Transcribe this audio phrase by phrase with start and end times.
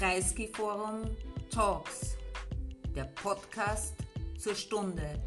[0.00, 1.14] Kreisky Forum
[1.50, 2.16] Talks,
[2.96, 3.92] der Podcast
[4.38, 5.20] zur Stunde.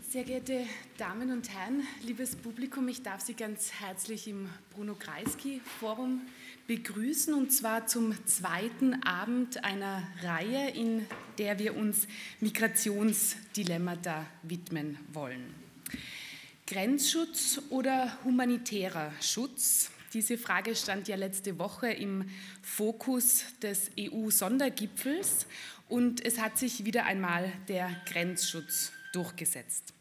[0.00, 0.66] Sehr geehrte
[0.98, 6.22] Damen und Herren, liebes Publikum, ich darf Sie ganz herzlich im Bruno Kreisky Forum
[6.66, 11.06] begrüßen und zwar zum zweiten Abend einer Reihe, in
[11.38, 12.08] der wir uns
[12.40, 15.54] Migrationsdilemmata widmen wollen.
[16.66, 19.92] Grenzschutz oder humanitärer Schutz?
[20.12, 22.24] Diese Frage stand ja letzte Woche im
[22.62, 25.46] Fokus des EU-Sondergipfels
[25.88, 29.94] und es hat sich wieder einmal der Grenzschutz durchgesetzt.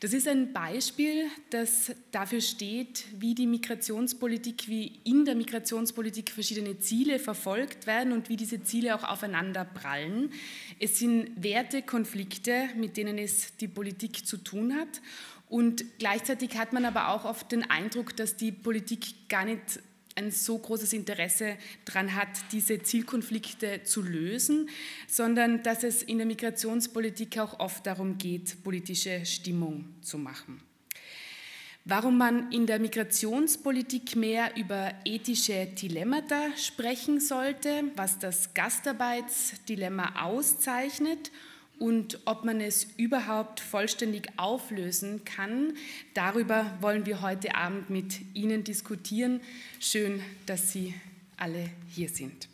[0.00, 6.78] Das ist ein Beispiel, das dafür steht, wie die Migrationspolitik, wie in der Migrationspolitik verschiedene
[6.80, 10.30] Ziele verfolgt werden und wie diese Ziele auch aufeinander prallen.
[10.78, 15.00] Es sind Wertekonflikte, mit denen es die Politik zu tun hat.
[15.48, 19.80] Und gleichzeitig hat man aber auch oft den Eindruck, dass die Politik gar nicht
[20.16, 24.68] ein so großes Interesse daran hat, diese Zielkonflikte zu lösen,
[25.06, 30.62] sondern dass es in der Migrationspolitik auch oft darum geht, politische Stimmung zu machen.
[31.84, 41.30] Warum man in der Migrationspolitik mehr über ethische Dilemmata sprechen sollte, was das Gastarbeitsdilemma auszeichnet
[41.78, 45.74] und ob man es überhaupt vollständig auflösen kann.
[46.14, 49.40] Darüber wollen wir heute Abend mit Ihnen diskutieren.
[49.80, 50.94] Schön, dass Sie
[51.36, 52.48] alle hier sind.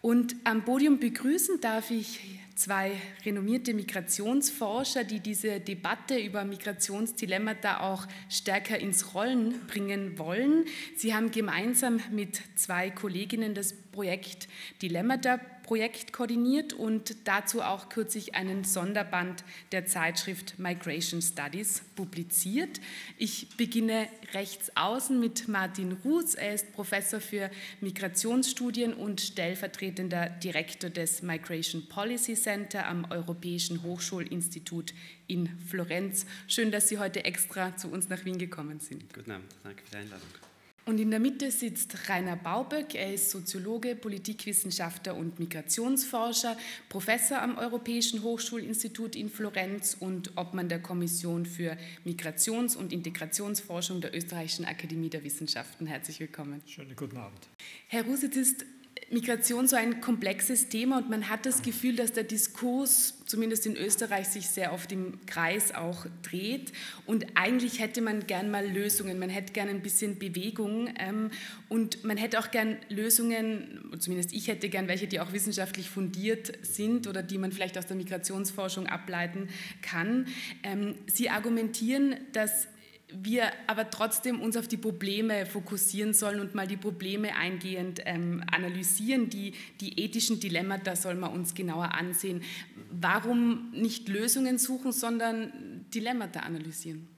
[0.00, 2.20] Und am Podium begrüßen darf ich
[2.54, 2.92] zwei
[3.24, 10.64] renommierte Migrationsforscher, die diese Debatte über Migrationsdilemmata auch stärker ins Rollen bringen wollen.
[10.96, 14.48] Sie haben gemeinsam mit zwei Kolleginnen das Projekt
[14.82, 22.80] Dilemmata Projekt koordiniert und dazu auch kürzlich einen Sonderband der Zeitschrift Migration Studies publiziert.
[23.18, 26.36] Ich beginne rechts außen mit Martin Ruß.
[26.36, 27.50] Er ist Professor für
[27.82, 34.94] Migrationsstudien und stellvertretender Direktor des Migration Policy Center am Europäischen Hochschulinstitut
[35.26, 36.24] in Florenz.
[36.46, 39.12] Schön, dass Sie heute extra zu uns nach Wien gekommen sind.
[39.12, 40.47] Guten Abend, danke für die Einladung.
[40.88, 42.94] Und in der Mitte sitzt Rainer Bauböck.
[42.94, 46.56] Er ist Soziologe, Politikwissenschaftler und Migrationsforscher,
[46.88, 51.76] Professor am Europäischen Hochschulinstitut in Florenz und Obmann der Kommission für
[52.06, 55.86] Migrations- und Integrationsforschung der Österreichischen Akademie der Wissenschaften.
[55.86, 56.62] Herzlich willkommen.
[56.64, 57.50] Schönen guten Abend.
[57.88, 58.64] Herr Rusitz ist
[59.10, 63.76] Migration so ein komplexes Thema und man hat das Gefühl, dass der Diskurs, zumindest in
[63.76, 66.72] Österreich, sich sehr oft im Kreis auch dreht.
[67.06, 71.30] Und eigentlich hätte man gern mal Lösungen, man hätte gern ein bisschen Bewegung ähm,
[71.68, 76.52] und man hätte auch gern Lösungen, zumindest ich hätte gern welche, die auch wissenschaftlich fundiert
[76.62, 79.48] sind oder die man vielleicht aus der Migrationsforschung ableiten
[79.82, 80.26] kann.
[80.62, 82.68] Ähm, Sie argumentieren, dass
[83.10, 88.42] wir aber trotzdem uns auf die Probleme fokussieren sollen und mal die Probleme eingehend ähm,
[88.50, 89.30] analysieren.
[89.30, 92.42] Die, die ethischen Dilemmata soll man uns genauer ansehen.
[92.90, 97.08] Warum nicht Lösungen suchen, sondern Dilemmata analysieren?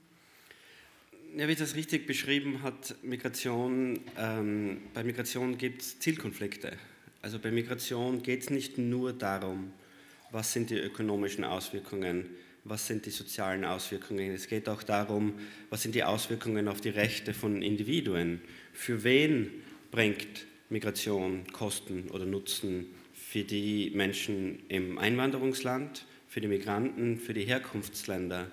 [1.35, 6.73] Ja, wie das richtig beschrieben hat, Migration, ähm, bei Migration gibt es Zielkonflikte.
[7.21, 9.71] Also bei Migration geht es nicht nur darum,
[10.31, 12.25] was sind die ökonomischen Auswirkungen
[12.63, 14.31] was sind die sozialen Auswirkungen.
[14.31, 15.33] Es geht auch darum,
[15.69, 18.41] was sind die Auswirkungen auf die Rechte von Individuen.
[18.73, 19.49] Für wen
[19.89, 27.45] bringt Migration Kosten oder Nutzen für die Menschen im Einwanderungsland, für die Migranten, für die
[27.45, 28.47] Herkunftsländer.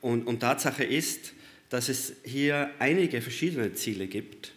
[0.00, 1.34] Und, und Tatsache ist,
[1.68, 4.52] dass es hier einige verschiedene Ziele gibt,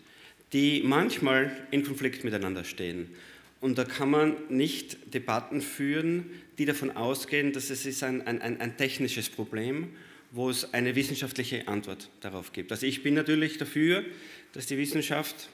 [0.53, 3.09] die manchmal in Konflikt miteinander stehen.
[3.63, 8.41] Und da kann man nicht Debatten führen, die davon ausgehen, dass es ist ein, ein,
[8.41, 9.91] ein technisches Problem,
[10.31, 12.73] wo es eine wissenschaftliche Antwort darauf gibt.
[12.73, 14.03] Also ich bin natürlich dafür,
[14.51, 15.47] dass die Wissenschaft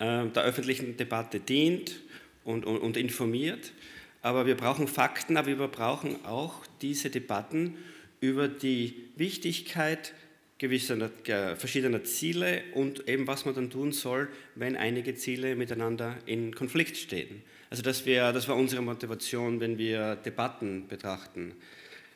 [0.00, 2.00] äh, der öffentlichen Debatte dient
[2.42, 3.74] und, und, und informiert,
[4.22, 7.76] aber wir brauchen Fakten, aber wir brauchen auch diese Debatten
[8.20, 10.14] über die Wichtigkeit
[10.60, 11.10] gewisser
[11.56, 16.98] verschiedener Ziele und eben was man dann tun soll, wenn einige Ziele miteinander in Konflikt
[16.98, 17.42] stehen.
[17.70, 21.54] Also das, wär, das war unsere Motivation, wenn wir Debatten betrachten.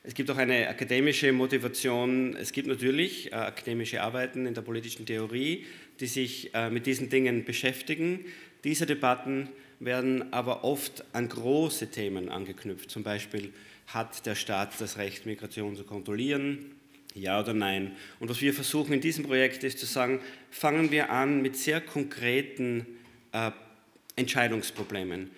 [0.03, 2.37] Es gibt auch eine akademische Motivation.
[2.37, 5.65] Es gibt natürlich äh, akademische Arbeiten in der politischen Theorie,
[5.99, 8.27] die sich äh, mit diesen Dingen beschäftigen.
[8.63, 9.49] Diese Debatten
[9.81, 12.91] werden aber oft an große Themen angeknüpft.
[12.91, 13.55] Zum Beispiel
[13.87, 16.74] hat der Staat das Recht, Migration zu kontrollieren?
[17.15, 17.93] Ja oder nein?
[18.19, 20.21] Und was wir versuchen in diesem Projekt ist zu sagen,
[20.51, 22.87] fangen wir an mit sehr konkreten
[23.33, 23.53] äh,
[24.17, 25.31] Entscheidungsproblemen.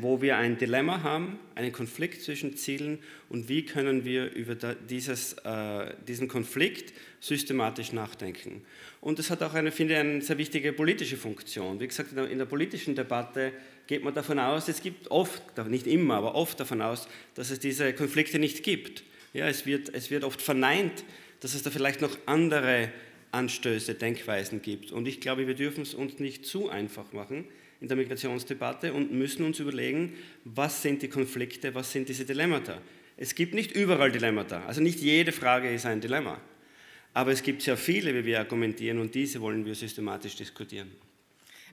[0.00, 2.98] wo wir ein Dilemma haben, einen Konflikt zwischen Zielen
[3.30, 8.62] und wie können wir über dieses, äh, diesen Konflikt systematisch nachdenken.
[9.00, 11.80] Und das hat auch eine, finde ich, eine sehr wichtige politische Funktion.
[11.80, 13.52] Wie gesagt, in der, in der politischen Debatte
[13.86, 17.60] geht man davon aus, es gibt oft, nicht immer, aber oft davon aus, dass es
[17.60, 19.04] diese Konflikte nicht gibt.
[19.32, 21.04] Ja, es, wird, es wird oft verneint,
[21.40, 22.90] dass es da vielleicht noch andere
[23.32, 24.92] Anstöße, Denkweisen gibt.
[24.92, 27.44] Und ich glaube, wir dürfen es uns nicht zu einfach machen
[27.80, 32.80] in der Migrationsdebatte und müssen uns überlegen, was sind die Konflikte, was sind diese Dilemmata.
[33.16, 36.40] Es gibt nicht überall Dilemmata, also nicht jede Frage ist ein Dilemma.
[37.12, 40.90] Aber es gibt sehr viele, wie wir argumentieren, und diese wollen wir systematisch diskutieren.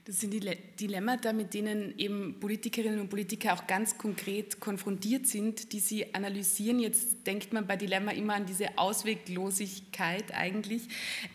[0.04, 0.40] Das sind die
[0.80, 6.80] Dilemmata, mit denen eben Politikerinnen und Politiker auch ganz konkret konfrontiert sind, die sie analysieren.
[6.80, 10.82] Jetzt denkt man bei Dilemma immer an diese Ausweglosigkeit eigentlich.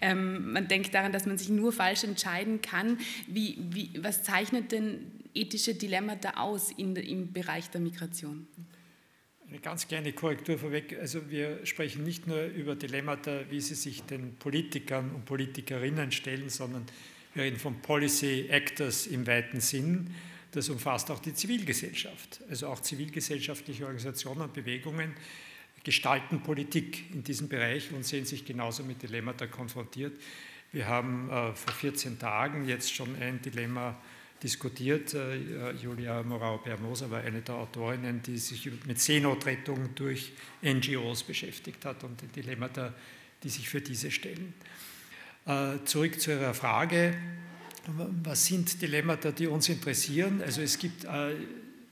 [0.02, 2.98] Ähm, man denkt daran, dass man sich nur falsch entscheiden kann.
[3.28, 8.48] Wie, wie, was zeichnet denn ethische Dilemmata aus in, im Bereich der Migration?
[9.48, 10.98] Eine ganz kleine Korrektur vorweg.
[11.00, 16.50] Also wir sprechen nicht nur über Dilemmata, wie sie sich den Politikern und Politikerinnen stellen,
[16.50, 16.86] sondern
[17.34, 20.14] wir reden von Policy Actors im weiten Sinn.
[20.52, 22.42] Das umfasst auch die Zivilgesellschaft.
[22.50, 25.14] Also auch zivilgesellschaftliche Organisationen und Bewegungen
[25.84, 30.14] gestalten Politik in diesem Bereich und sehen sich genauso mit Dilemmata konfrontiert.
[30.72, 34.00] Wir haben äh, vor 14 Tagen jetzt schon ein Dilemma
[34.42, 35.14] diskutiert.
[35.14, 40.32] Äh, Julia Morau-Bermosa war eine der Autorinnen, die sich mit Seenotrettung durch
[40.64, 42.94] NGOs beschäftigt hat und die Dilemmata,
[43.44, 44.54] die sich für diese stellen.
[45.46, 47.14] Äh, zurück zu Ihrer Frage,
[48.24, 50.42] was sind Dilemmata, die uns interessieren?
[50.42, 51.36] Also es gibt äh,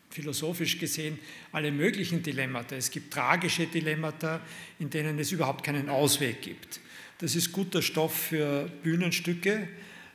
[0.10, 1.20] philosophisch gesehen
[1.52, 2.78] alle möglichen Dilemmata.
[2.78, 4.40] Es gibt tragische Dilemmata,
[4.80, 6.80] in denen es überhaupt keinen Ausweg gibt.
[7.18, 9.68] Das ist guter Stoff für Bühnenstücke,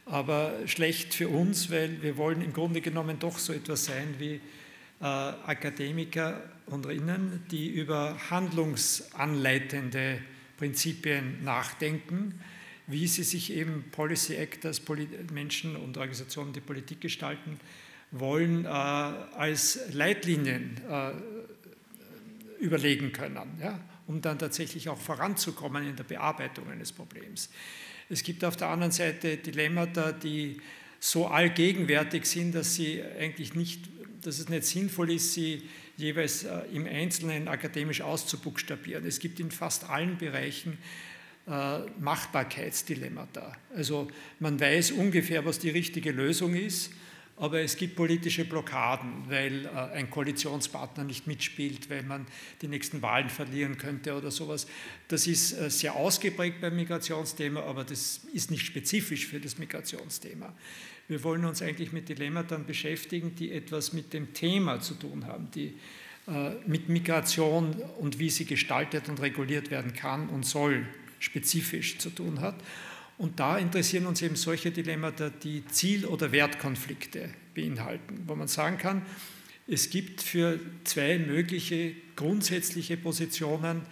[0.06, 4.40] aber schlecht für uns, weil wir wollen im Grunde genommen doch so etwas sein wie
[5.00, 10.20] äh, Akademiker und Innen, die über handlungsanleitende
[10.56, 12.40] Prinzipien nachdenken
[12.86, 14.82] wie sie sich eben Policy Actors,
[15.32, 17.58] Menschen und Organisationen, die Politik gestalten
[18.12, 21.12] wollen, äh, als Leitlinien äh,
[22.62, 27.50] überlegen können, ja, um dann tatsächlich auch voranzukommen in der Bearbeitung eines Problems.
[28.08, 30.58] Es gibt auf der anderen Seite Dilemmata, die
[31.00, 33.88] so allgegenwärtig sind, dass sie eigentlich nicht,
[34.22, 35.62] dass es nicht sinnvoll ist, sie
[35.96, 39.04] jeweils äh, im Einzelnen akademisch auszubuchstabieren.
[39.06, 40.78] Es gibt in fast allen Bereichen
[41.46, 43.52] Machbarkeitsdilemmata.
[43.74, 44.08] Also
[44.40, 46.90] man weiß ungefähr, was die richtige Lösung ist,
[47.38, 52.26] aber es gibt politische Blockaden, weil äh, ein Koalitionspartner nicht mitspielt, weil man
[52.62, 54.66] die nächsten Wahlen verlieren könnte oder sowas.
[55.08, 60.54] Das ist äh, sehr ausgeprägt beim Migrationsthema, aber das ist nicht spezifisch für das Migrationsthema.
[61.08, 65.48] Wir wollen uns eigentlich mit Dilemmata beschäftigen, die etwas mit dem Thema zu tun haben,
[65.52, 65.74] die
[66.66, 70.84] mit Migration und wie sie gestaltet und reguliert werden kann und soll
[71.18, 72.56] spezifisch zu tun hat.
[73.18, 78.76] Und da interessieren uns eben solche Dilemmata, die Ziel- oder Wertkonflikte beinhalten, wo man sagen
[78.78, 79.02] kann,
[79.68, 83.82] es gibt für zwei mögliche grundsätzliche Positionen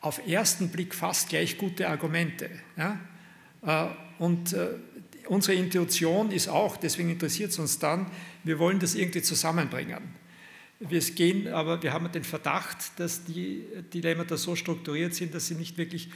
[0.00, 2.50] auf ersten Blick fast gleich gute Argumente.
[2.76, 2.98] Ja?
[3.62, 4.68] Äh, und äh,
[5.28, 8.06] unsere Intuition ist auch, deswegen interessiert es uns dann,
[8.44, 10.25] wir wollen das irgendwie zusammenbringen.
[10.78, 13.64] Wir gehen, aber wir haben den Verdacht, dass die
[13.94, 16.10] Dilemmata so strukturiert sind, dass sie nicht wirklich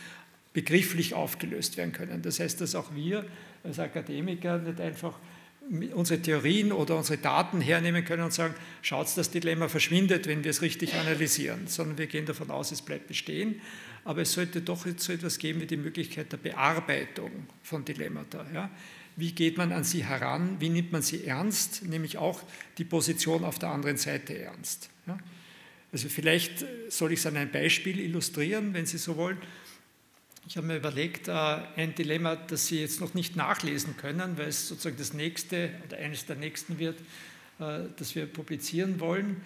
[0.53, 2.23] begrifflich aufgelöst werden können.
[2.23, 3.25] Das heißt, dass auch wir
[3.65, 5.19] als Akademiker nicht einfach
[5.95, 10.51] unsere Theorien oder unsere Daten hernehmen können und sagen, schaut, das Dilemma verschwindet, wenn wir
[10.51, 13.61] es richtig analysieren, sondern wir gehen davon aus, es bleibt bestehen.
[14.05, 17.31] Aber es sollte doch so etwas geben wie die Möglichkeit der Bearbeitung
[17.63, 18.45] von Dilemmata.
[18.53, 18.71] Ja?
[19.21, 22.43] Wie geht man an sie heran, wie nimmt man sie ernst, nämlich auch
[22.79, 24.91] die Position auf der anderen Seite ernst.
[25.07, 25.19] Ja?
[25.93, 29.39] Also vielleicht soll ich es an einem Beispiel illustrieren, wenn Sie so wollen.
[30.47, 34.49] Ich habe mir überlegt, äh, ein Dilemma, das Sie jetzt noch nicht nachlesen können, weil
[34.49, 37.01] es sozusagen das nächste oder eines der nächsten wird,
[37.59, 39.43] äh, das wir publizieren wollen.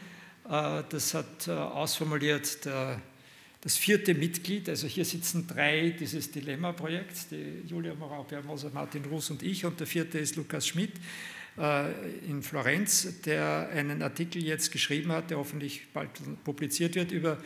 [0.49, 3.01] Äh, das hat ausformuliert der
[3.65, 9.43] das vierte Mitglied, also hier sitzen drei dieses Dilemma-Projekts, die Julia Morau-Permoser, Martin Ruß und
[9.43, 10.93] ich, und der vierte ist Lukas Schmidt
[11.57, 11.91] äh,
[12.29, 16.11] in Florenz, der einen Artikel jetzt geschrieben hat, der hoffentlich bald
[16.45, 17.39] publiziert wird, über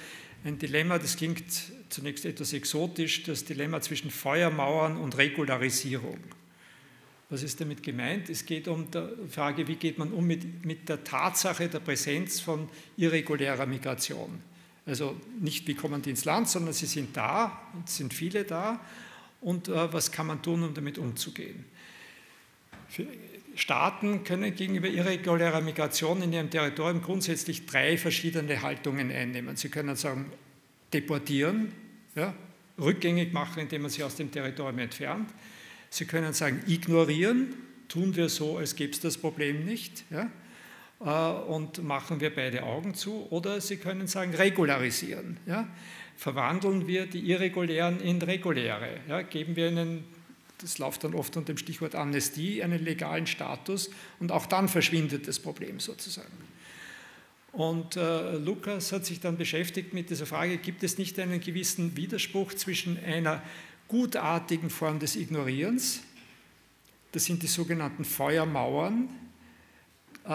[0.44, 1.44] ein Dilemma, das klingt
[1.88, 6.18] zunächst etwas exotisch, das Dilemma zwischen Feuermauern und Regularisierung.
[7.30, 8.28] Was ist damit gemeint?
[8.28, 12.40] Es geht um die Frage, wie geht man um mit, mit der Tatsache der Präsenz
[12.40, 14.42] von irregulärer Migration.
[14.88, 18.80] Also nicht, wie kommen die ins Land, sondern sie sind da, es sind viele da
[19.42, 21.66] und äh, was kann man tun, um damit umzugehen.
[23.54, 29.56] Staaten können gegenüber irregulärer Migration in ihrem Territorium grundsätzlich drei verschiedene Haltungen einnehmen.
[29.56, 30.32] Sie können sagen,
[30.94, 31.70] deportieren,
[32.14, 32.32] ja,
[32.80, 35.28] rückgängig machen, indem man sie aus dem Territorium entfernt.
[35.90, 37.54] Sie können sagen, ignorieren,
[37.88, 40.04] tun wir so, als gäbe es das Problem nicht.
[40.10, 40.30] Ja,
[40.98, 43.26] und machen wir beide Augen zu.
[43.30, 45.38] Oder Sie können sagen, regularisieren.
[45.46, 45.68] Ja,
[46.16, 49.00] verwandeln wir die Irregulären in reguläre.
[49.08, 50.04] Ja, geben wir ihnen
[50.58, 55.28] das läuft dann oft unter dem Stichwort Amnestie, einen legalen Status und auch dann verschwindet
[55.28, 56.32] das Problem sozusagen.
[57.52, 61.96] Und äh, Lukas hat sich dann beschäftigt mit dieser Frage, gibt es nicht einen gewissen
[61.96, 63.42] Widerspruch zwischen einer
[63.88, 66.02] gutartigen Form des Ignorierens,
[67.12, 69.27] das sind die sogenannten Feuermauern, äh,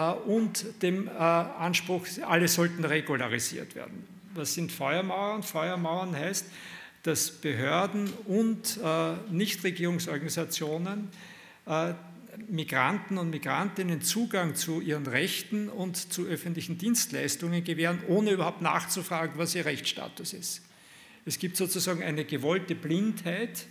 [0.00, 4.04] und dem äh, Anspruch, alle sollten regularisiert werden.
[4.34, 5.42] Was sind Feuermauern?
[5.42, 6.46] Feuermauern heißt,
[7.04, 11.08] dass Behörden und äh, Nichtregierungsorganisationen
[11.66, 11.94] äh,
[12.48, 19.38] Migranten und Migrantinnen Zugang zu ihren Rechten und zu öffentlichen Dienstleistungen gewähren, ohne überhaupt nachzufragen,
[19.38, 20.62] was ihr Rechtsstatus ist.
[21.24, 23.66] Es gibt sozusagen eine gewollte Blindheit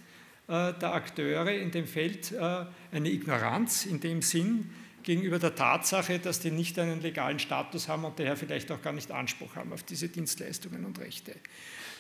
[0.48, 4.70] äh, der Akteure in dem Feld, äh, eine Ignoranz in dem Sinn
[5.04, 8.94] gegenüber der Tatsache, dass die nicht einen legalen Status haben und daher vielleicht auch gar
[8.94, 11.36] nicht Anspruch haben auf diese Dienstleistungen und Rechte.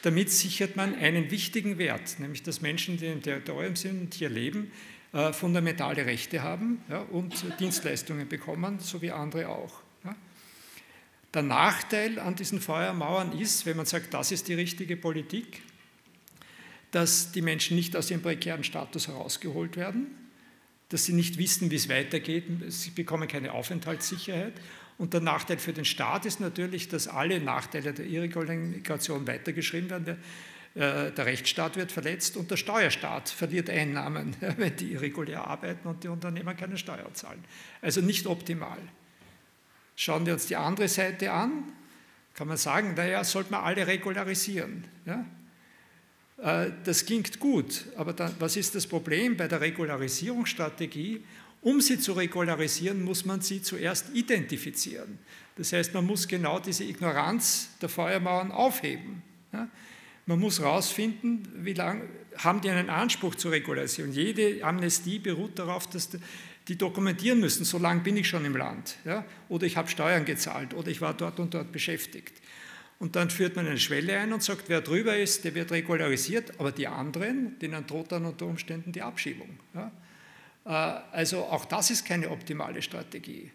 [0.03, 4.29] Damit sichert man einen wichtigen Wert, nämlich dass Menschen, die im Territorium sind und hier
[4.29, 4.71] leben,
[5.13, 9.81] äh, fundamentale Rechte haben ja, und Dienstleistungen bekommen, so wie andere auch.
[10.03, 10.15] Ja.
[11.33, 15.61] Der Nachteil an diesen Feuermauern ist, wenn man sagt, das ist die richtige Politik,
[16.91, 20.22] dass die Menschen nicht aus ihrem prekären Status herausgeholt werden,
[20.93, 24.53] dass sie nicht wissen, wie es weitergeht, sie bekommen keine Aufenthaltssicherheit
[24.97, 29.89] und der Nachteil für den Staat ist natürlich, dass alle Nachteile der irregulären Migration weitergeschrieben
[29.89, 30.17] werden.
[30.75, 35.87] Der, äh, der Rechtsstaat wird verletzt und der Steuerstaat verliert Einnahmen, wenn die irregulär arbeiten
[35.87, 37.43] und die Unternehmer keine Steuer zahlen.
[37.81, 38.77] Also nicht optimal.
[39.95, 41.71] Schauen wir uns die andere Seite an,
[42.33, 44.85] kann man sagen, naja, sollte man alle regularisieren.
[45.05, 45.25] Ja?
[46.43, 51.23] Äh, das klingt gut, aber dann, was ist das Problem bei der Regularisierungsstrategie?
[51.61, 55.17] Um sie zu regularisieren, muss man sie zuerst identifizieren.
[55.55, 59.21] Das heißt, man muss genau diese Ignoranz der Feuermauern aufheben.
[60.25, 62.01] Man muss herausfinden, wie lange
[62.35, 64.11] haben die einen Anspruch zur Regularisierung.
[64.11, 66.09] Jede Amnestie beruht darauf, dass
[66.67, 68.97] die dokumentieren müssen, so lange bin ich schon im Land.
[69.47, 72.41] Oder ich habe Steuern gezahlt oder ich war dort und dort beschäftigt.
[73.03, 76.57] Und dann führt man eine Schwelle ein und sagt, wer drüber ist, der wird regularisiert,
[76.57, 79.59] aber die anderen, denen droht dann unter Umständen die Abschiebung.
[79.73, 79.91] Ja?
[80.63, 83.51] Äh, also auch das ist keine optimale Strategie.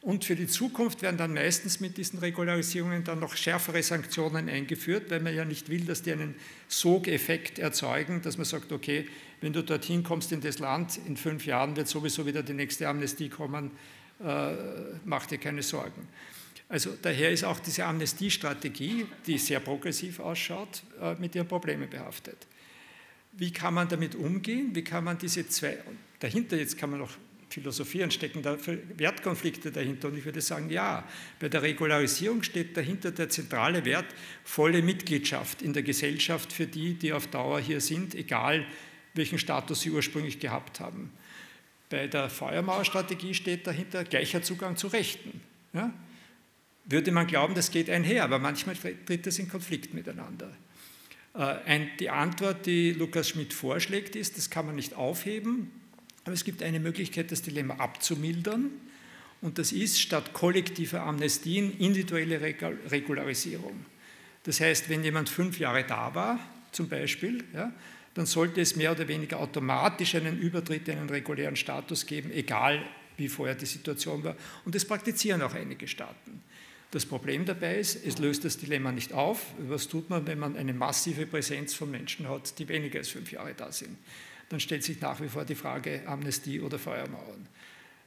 [0.00, 5.10] Und für die Zukunft werden dann meistens mit diesen Regularisierungen dann noch schärfere Sanktionen eingeführt,
[5.10, 6.36] weil man ja nicht will, dass die einen
[6.68, 9.08] Sogeffekt erzeugen, dass man sagt, okay,
[9.40, 12.86] wenn du dorthin kommst in das Land, in fünf Jahren wird sowieso wieder die nächste
[12.86, 13.72] Amnestie kommen,
[14.24, 14.52] äh,
[15.04, 16.06] mach dir keine Sorgen.
[16.68, 22.46] Also daher ist auch diese Amnestiestrategie, die sehr progressiv ausschaut, äh, mit ihren Problemen behaftet.
[23.32, 24.74] Wie kann man damit umgehen?
[24.74, 25.78] Wie kann man diese zwei,
[26.20, 27.10] dahinter, jetzt kann man noch
[27.54, 28.56] philosophieren, stecken da
[28.96, 30.08] Wertkonflikte dahinter.
[30.08, 31.04] Und ich würde sagen, ja,
[31.38, 34.06] bei der Regularisierung steht dahinter der zentrale Wert
[34.42, 38.66] volle Mitgliedschaft in der Gesellschaft für die, die auf Dauer hier sind, egal
[39.14, 41.12] welchen Status sie ursprünglich gehabt haben.
[41.88, 45.40] Bei der Feuermauerstrategie steht dahinter gleicher Zugang zu Rechten.
[45.72, 45.92] Ja?
[46.86, 50.50] Würde man glauben, das geht einher, aber manchmal tritt das in Konflikt miteinander.
[51.34, 55.70] Äh, die Antwort, die Lukas Schmidt vorschlägt, ist, das kann man nicht aufheben,
[56.24, 58.70] aber es gibt eine Möglichkeit, das Dilemma abzumildern.
[59.40, 63.84] Und das ist statt kollektiver Amnestien individuelle Regularisierung.
[64.44, 66.38] Das heißt, wenn jemand fünf Jahre da war,
[66.72, 67.72] zum Beispiel, ja,
[68.14, 72.82] dann sollte es mehr oder weniger automatisch einen Übertritt in einen regulären Status geben, egal
[73.16, 74.36] wie vorher die Situation war.
[74.64, 76.42] Und das praktizieren auch einige Staaten.
[76.94, 79.44] Das Problem dabei ist, es löst das Dilemma nicht auf.
[79.58, 83.32] Was tut man, wenn man eine massive Präsenz von Menschen hat, die weniger als fünf
[83.32, 83.96] Jahre da sind?
[84.48, 87.46] dann stellt sich nach wie vor die Frage Amnestie oder Feuermauern.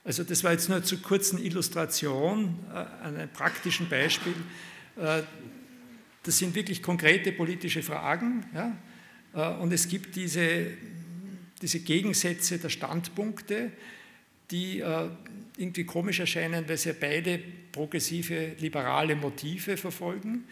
[0.03, 4.34] Also das war jetzt nur zur kurzen Illustration, äh, einem praktischen Beispiel.
[4.96, 5.24] Äh,
[6.24, 8.46] das sind wirklich konkrete politische Fragen.
[8.53, 8.77] Ja?
[9.34, 10.67] Äh, und es gibt diese,
[11.62, 13.72] diese Gegensätze der Standpunkte,
[14.51, 14.82] die
[15.57, 17.39] irgendwie komisch erscheinen, weil sie beide
[17.71, 20.45] progressive, liberale Motive verfolgen.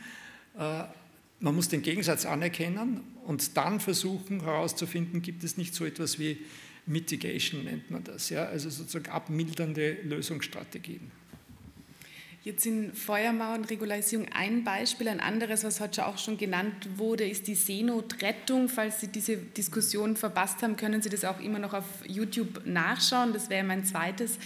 [0.57, 6.37] Man muss den Gegensatz anerkennen und dann versuchen herauszufinden, gibt es nicht so etwas wie
[6.85, 8.45] Mitigation, nennt man das, ja?
[8.45, 11.11] also sozusagen abmildernde Lösungsstrategien.
[12.45, 15.07] Jetzt sind Feuermauer Regularisierung ein Beispiel.
[15.07, 18.69] Ein anderes, was heute auch schon genannt wurde, ist die Seenotrettung.
[18.69, 23.33] Falls Sie diese Diskussion verpasst haben, können Sie das auch immer noch auf YouTube nachschauen.
[23.33, 24.37] Das wäre mein zweites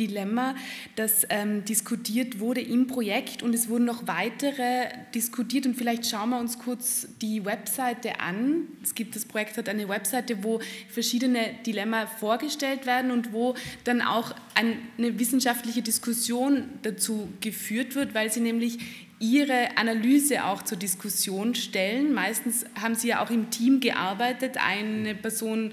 [0.00, 0.56] Dilemma,
[0.96, 5.64] das ähm, diskutiert wurde im Projekt und es wurden noch weitere diskutiert.
[5.64, 8.66] Und vielleicht schauen wir uns kurz die Webseite an.
[8.82, 14.02] Es gibt das Projekt hat eine Webseite, wo verschiedene Dilemma vorgestellt werden und wo dann
[14.02, 18.78] auch eine wissenschaftliche Diskussion dazu geführt wird, weil sie nämlich
[19.20, 22.12] ihre Analyse auch zur Diskussion stellen.
[22.12, 25.72] Meistens haben sie ja auch im Team gearbeitet, eine Person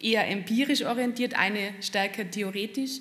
[0.00, 3.00] eher empirisch orientiert, eine stärker theoretisch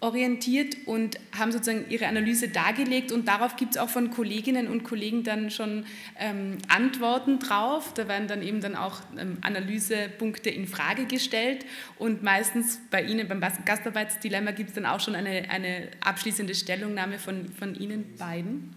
[0.00, 4.82] orientiert und haben sozusagen ihre Analyse dargelegt und darauf gibt es auch von Kolleginnen und
[4.82, 5.84] Kollegen dann schon
[6.18, 7.92] ähm, Antworten drauf.
[7.92, 11.66] Da werden dann eben dann auch ähm, Analysepunkte in Frage gestellt
[11.98, 17.18] und meistens bei Ihnen beim Gastarbeitsdilemma gibt es dann auch schon eine, eine abschließende Stellungnahme
[17.18, 18.74] von, von Ihnen beiden.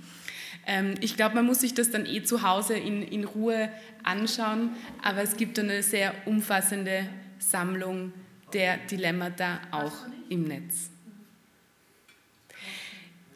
[0.67, 3.69] Ähm, ich glaube, man muss sich das dann eh zu Hause in, in Ruhe
[4.03, 7.07] anschauen, aber es gibt eine sehr umfassende
[7.39, 8.11] Sammlung
[8.53, 9.93] der Dilemmata auch
[10.29, 10.92] im Netz.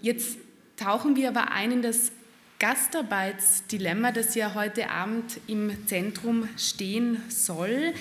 [0.08, 0.38] Jetzt
[0.78, 2.14] tauchen wir aber ein in das
[2.60, 7.94] Gastarbeitsdilemma, das ja heute Abend im Zentrum stehen soll.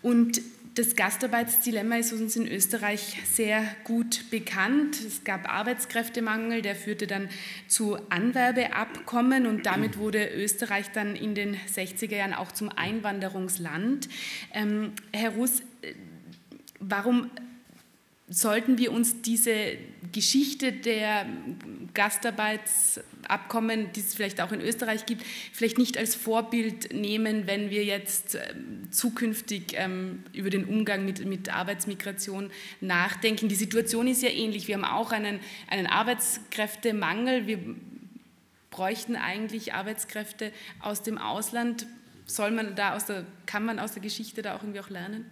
[0.00, 0.40] Und
[0.76, 4.98] das Gastarbeitsdilemma ist uns in Österreich sehr gut bekannt.
[5.06, 7.28] Es gab Arbeitskräftemangel, der führte dann
[7.68, 14.08] zu Anwerbeabkommen und damit wurde Österreich dann in den 60er Jahren auch zum Einwanderungsland.
[14.54, 15.92] Ähm, Herr Russ, äh,
[16.80, 17.30] warum
[18.32, 19.76] sollten wir uns diese
[20.10, 21.26] Geschichte der
[21.92, 25.22] Gastarbeitsabkommen, die es vielleicht auch in Österreich gibt,
[25.52, 31.26] vielleicht nicht als Vorbild nehmen, wenn wir jetzt ähm, zukünftig ähm, über den Umgang mit,
[31.26, 33.48] mit Arbeitsmigration nachdenken.
[33.48, 34.66] Die Situation ist ja ähnlich.
[34.66, 37.46] Wir haben auch einen, einen Arbeitskräftemangel.
[37.46, 37.58] Wir
[38.70, 41.86] bräuchten eigentlich Arbeitskräfte aus dem Ausland.
[42.24, 45.30] Soll man da aus der, kann man aus der Geschichte da auch irgendwie auch lernen?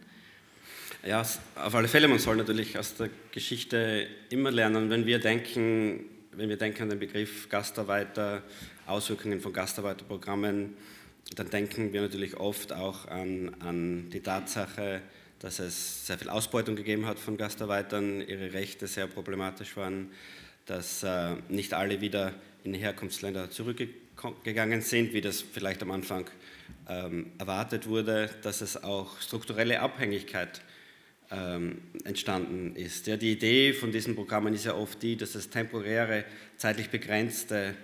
[1.03, 6.05] Ja, auf alle Fälle, man soll natürlich aus der Geschichte immer lernen, wenn wir denken,
[6.33, 8.43] wenn wir denken an den Begriff Gastarbeiter,
[8.87, 10.77] Auswirkungen von Gastarbeiterprogrammen,
[11.37, 15.01] dann denken wir natürlich oft auch an, an die Tatsache,
[15.39, 20.11] dass es sehr viel Ausbeutung gegeben hat von Gastarbeitern, ihre Rechte sehr problematisch waren,
[20.67, 26.27] dass äh, nicht alle wieder in Herkunftsländer zurückgegangen sind, wie das vielleicht am Anfang
[26.91, 30.61] ähm, erwartet wurde, dass es auch strukturelle Abhängigkeit
[31.31, 33.07] ähm, entstanden ist.
[33.07, 36.25] Ja, die Idee von diesen Programmen ist ja oft die, dass es temporäre,
[36.57, 37.75] zeitlich begrenzte,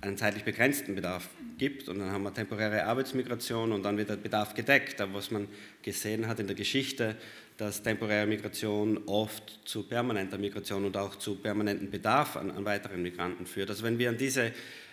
[0.00, 4.16] einen zeitlich begrenzten Bedarf gibt und dann haben wir temporäre Arbeitsmigration und dann wird der
[4.16, 5.00] Bedarf gedeckt.
[5.00, 5.48] Aber was man
[5.82, 7.16] gesehen hat in der Geschichte,
[7.56, 13.02] dass temporäre Migration oft zu permanenter Migration und auch zu permanentem Bedarf an, an weiteren
[13.02, 13.70] Migranten führt.
[13.70, 14.52] Also wenn wir an diese,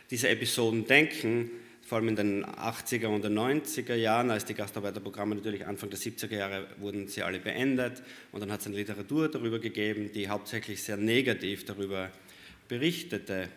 [0.10, 1.52] diese Episoden denken,
[1.86, 6.00] vor allem in den 80er und den 90er Jahren, als die Gastarbeiterprogramme natürlich Anfang der
[6.00, 10.30] 70er Jahre wurden sie alle beendet und dann hat es eine Literatur darüber gegeben, die
[10.30, 12.10] hauptsächlich sehr negativ darüber
[12.69, 13.50] berichtete.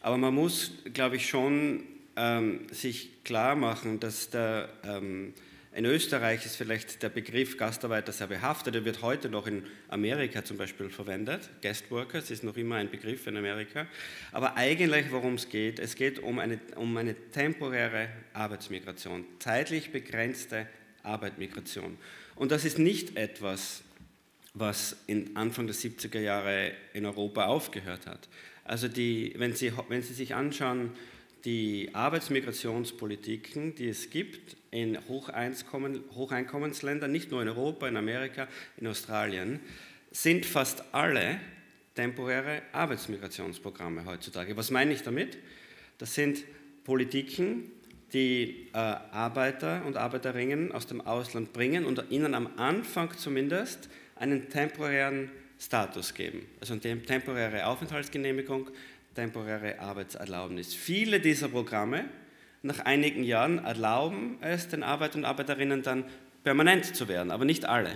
[0.00, 1.82] Aber man muss, glaube ich, schon
[2.16, 5.34] ähm, sich klar machen, dass der ähm,
[5.74, 8.74] in Österreich ist vielleicht der Begriff Gastarbeiter sehr behaftet.
[8.74, 11.48] Er wird heute noch in Amerika zum Beispiel verwendet.
[11.62, 13.86] Guest Workers ist noch immer ein Begriff in Amerika.
[14.32, 20.66] Aber eigentlich, worum es geht, es geht um eine, um eine temporäre Arbeitsmigration, zeitlich begrenzte
[21.04, 21.96] Arbeitsmigration.
[22.34, 23.82] Und das ist nicht etwas,
[24.52, 28.28] was in Anfang der 70er Jahre in Europa aufgehört hat.
[28.64, 30.90] Also die, wenn, Sie, wenn Sie sich anschauen,
[31.44, 39.60] die Arbeitsmigrationspolitiken, die es gibt in Hocheinkommensländern, nicht nur in Europa, in Amerika, in Australien,
[40.10, 41.40] sind fast alle
[41.94, 44.56] temporäre Arbeitsmigrationsprogramme heutzutage.
[44.56, 45.38] Was meine ich damit?
[45.98, 46.44] Das sind
[46.84, 47.70] Politiken,
[48.12, 54.48] die äh, Arbeiter und Arbeiterinnen aus dem Ausland bringen und ihnen am Anfang zumindest einen
[54.48, 58.68] temporären Status geben, also eine temporäre Aufenthaltsgenehmigung,
[59.14, 60.74] temporäre Arbeitserlaubnis.
[60.74, 62.04] Viele dieser Programme
[62.62, 66.04] nach einigen Jahren erlauben es den Arbeiter und Arbeiterinnen dann
[66.44, 67.92] permanent zu werden, aber nicht alle.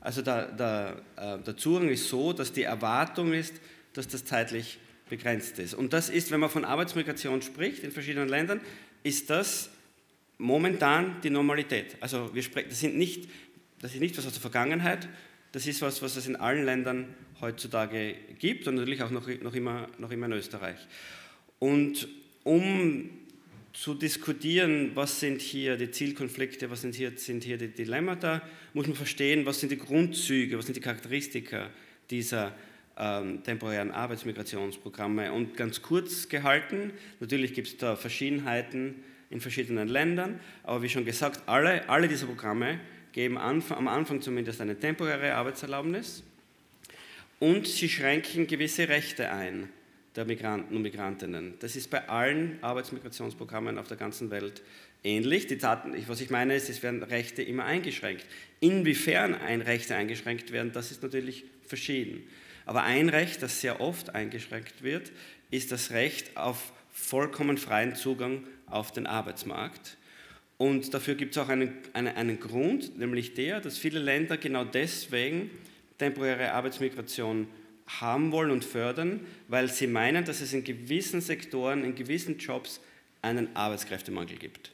[0.00, 3.60] Also der, der, äh, der Zugang ist so, dass die Erwartung ist,
[3.92, 5.74] dass das zeitlich begrenzt ist.
[5.74, 8.60] Und das ist, wenn man von Arbeitsmigration spricht in verschiedenen Ländern,
[9.02, 9.70] ist das
[10.38, 11.96] momentan die Normalität.
[12.00, 13.28] Also wir sprechen, das, sind nicht,
[13.80, 15.08] das ist nicht was aus der Vergangenheit,
[15.52, 19.54] das ist was, was es in allen Ländern heutzutage gibt und natürlich auch noch, noch,
[19.54, 20.78] immer, noch immer in Österreich.
[21.58, 22.08] Und
[22.44, 23.10] um
[23.72, 28.42] zu diskutieren, was sind hier die Zielkonflikte, was sind hier, sind hier die Dilemmata,
[28.74, 31.70] muss man verstehen, was sind die Grundzüge, was sind die Charakteristika
[32.10, 32.52] dieser
[32.98, 35.32] ähm, temporären Arbeitsmigrationsprogramme.
[35.32, 38.96] Und ganz kurz gehalten, natürlich gibt es da Verschiedenheiten
[39.30, 42.80] in verschiedenen Ländern, aber wie schon gesagt, alle, alle diese Programme
[43.12, 46.24] geben Anfang, am Anfang zumindest eine temporäre Arbeitserlaubnis
[47.40, 49.68] und sie schränken gewisse Rechte ein
[50.16, 51.54] der Migranten und Migrantinnen.
[51.60, 54.62] Das ist bei allen Arbeitsmigrationsprogrammen auf der ganzen Welt
[55.04, 55.46] ähnlich.
[55.46, 58.26] Die Taten, was ich meine ist, es werden Rechte immer eingeschränkt.
[58.60, 62.24] Inwiefern ein Rechte eingeschränkt werden, das ist natürlich verschieden.
[62.66, 65.12] Aber ein Recht, das sehr oft eingeschränkt wird,
[65.50, 69.96] ist das Recht auf vollkommen freien Zugang auf den Arbeitsmarkt.
[70.58, 74.64] Und dafür gibt es auch einen, einen, einen Grund, nämlich der, dass viele Länder genau
[74.64, 75.50] deswegen
[76.00, 77.46] temporäre Arbeitsmigration
[77.86, 82.80] haben wollen und fördern, weil sie meinen, dass es in gewissen Sektoren, in gewissen Jobs
[83.22, 84.72] einen Arbeitskräftemangel gibt.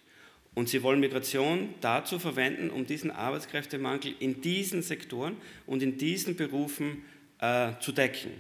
[0.55, 5.37] Und sie wollen Migration dazu verwenden, um diesen Arbeitskräftemangel in diesen Sektoren
[5.67, 7.03] und in diesen Berufen
[7.41, 8.31] äh, zu decken.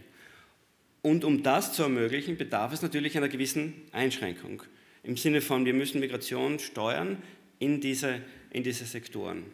[1.02, 4.62] Und um das zu ermöglichen, bedarf es natürlich einer gewissen Einschränkung.
[5.02, 7.22] Im Sinne von, wir müssen Migration steuern
[7.58, 8.20] in diese,
[8.50, 9.44] in diese Sektoren.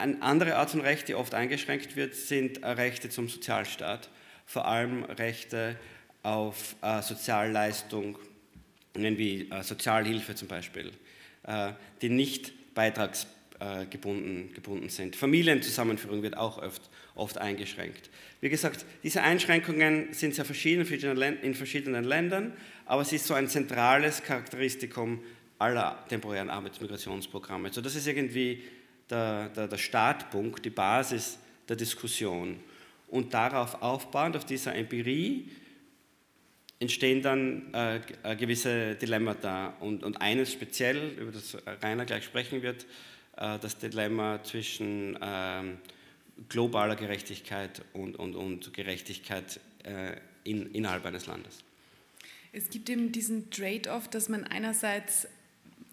[0.00, 4.08] Eine andere Art von Recht, die oft eingeschränkt wird, sind Rechte zum Sozialstaat,
[4.46, 5.76] vor allem Rechte
[6.22, 8.18] auf äh, Sozialleistung,
[8.94, 10.90] wie äh, Sozialhilfe zum Beispiel,
[11.42, 15.16] äh, die nicht beitragsgebunden gebunden sind.
[15.16, 18.08] Familienzusammenführung wird auch oft, oft eingeschränkt.
[18.40, 20.86] Wie gesagt, diese Einschränkungen sind sehr verschieden
[21.42, 22.54] in verschiedenen Ländern,
[22.86, 25.22] aber es ist so ein zentrales Charakteristikum
[25.58, 27.70] aller temporären Arbeitsmigrationsprogramme.
[27.70, 28.62] So, das ist irgendwie
[29.10, 32.60] der, der, der Startpunkt, die Basis der Diskussion.
[33.08, 35.50] Und darauf aufbauend, auf dieser Empirie,
[36.78, 39.74] entstehen dann äh, äh, gewisse Dilemmata.
[39.80, 42.86] Und, und eines speziell, über das Rainer gleich sprechen wird,
[43.36, 45.62] äh, das Dilemma zwischen äh,
[46.48, 51.62] globaler Gerechtigkeit und, und, und Gerechtigkeit äh, in, innerhalb eines Landes.
[52.52, 55.28] Es gibt eben diesen Trade-off, dass man einerseits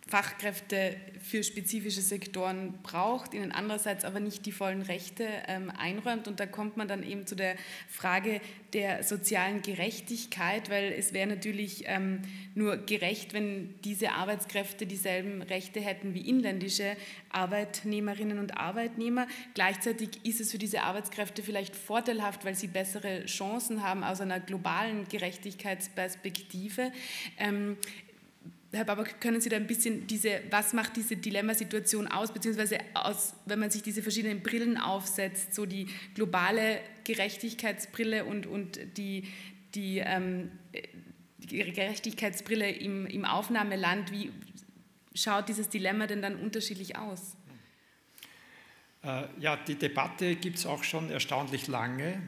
[0.08, 6.30] Fachkräfte für spezifische Sektoren braucht, ihnen andererseits aber nicht die vollen Rechte ähm, einräumt.
[6.30, 7.56] Und da kommt man dann eben zu der
[7.89, 8.39] Frage
[8.74, 12.22] der sozialen Gerechtigkeit, weil es wäre natürlich ähm,
[12.56, 16.96] nur gerecht, wenn diese Arbeitskräfte dieselben Rechte hätten wie inländische
[17.30, 19.28] Arbeitnehmerinnen und Arbeitnehmer.
[19.56, 24.39] Gleichzeitig ist es für diese Arbeitskräfte vielleicht vorteilhaft, weil sie bessere Chancen haben aus einer
[24.39, 26.91] globalen Gerechtigkeitsperspektive.
[27.38, 27.78] Ähm,
[28.73, 33.34] Herr Babak, können Sie da ein bisschen diese, was macht diese Dilemmasituation aus, beziehungsweise aus,
[33.45, 39.23] wenn man sich diese verschiedenen Brillen aufsetzt, so die globale Gerechtigkeitsbrille und, und die,
[39.73, 40.51] die, ähm,
[41.38, 44.32] die Gerechtigkeitsbrille im, im Aufnahmeland, wie
[45.15, 47.38] schaut dieses Dilemma denn dann unterschiedlich aus?
[49.03, 52.21] Äh, ja, die Debatte gibt es auch schon erstaunlich lange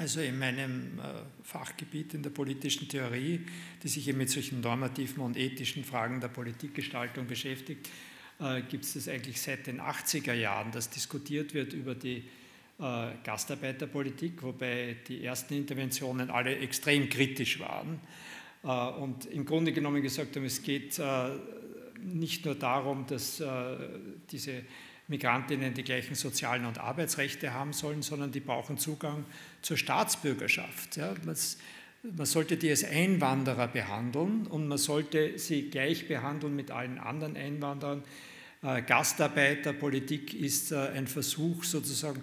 [0.00, 1.02] also in meinem äh,
[1.42, 3.44] Fachgebiet in der politischen Theorie,
[3.82, 7.90] die sich eben mit solchen normativen und ethischen Fragen der Politikgestaltung beschäftigt,
[8.40, 12.24] äh, gibt es das eigentlich seit den 80er Jahren, dass diskutiert wird über die
[12.78, 18.00] äh, Gastarbeiterpolitik, wobei die ersten Interventionen alle extrem kritisch waren.
[18.62, 21.00] Und im Grunde genommen gesagt haben, es geht
[22.02, 23.42] nicht nur darum, dass
[24.30, 24.64] diese
[25.10, 29.26] Migrantinnen die gleichen sozialen und Arbeitsrechte haben sollen, sondern die brauchen Zugang
[29.60, 30.96] zur Staatsbürgerschaft.
[30.96, 36.98] Ja, man sollte die als Einwanderer behandeln und man sollte sie gleich behandeln mit allen
[36.98, 38.02] anderen Einwanderern.
[38.62, 42.22] Äh, Gastarbeiterpolitik ist äh, ein Versuch, sozusagen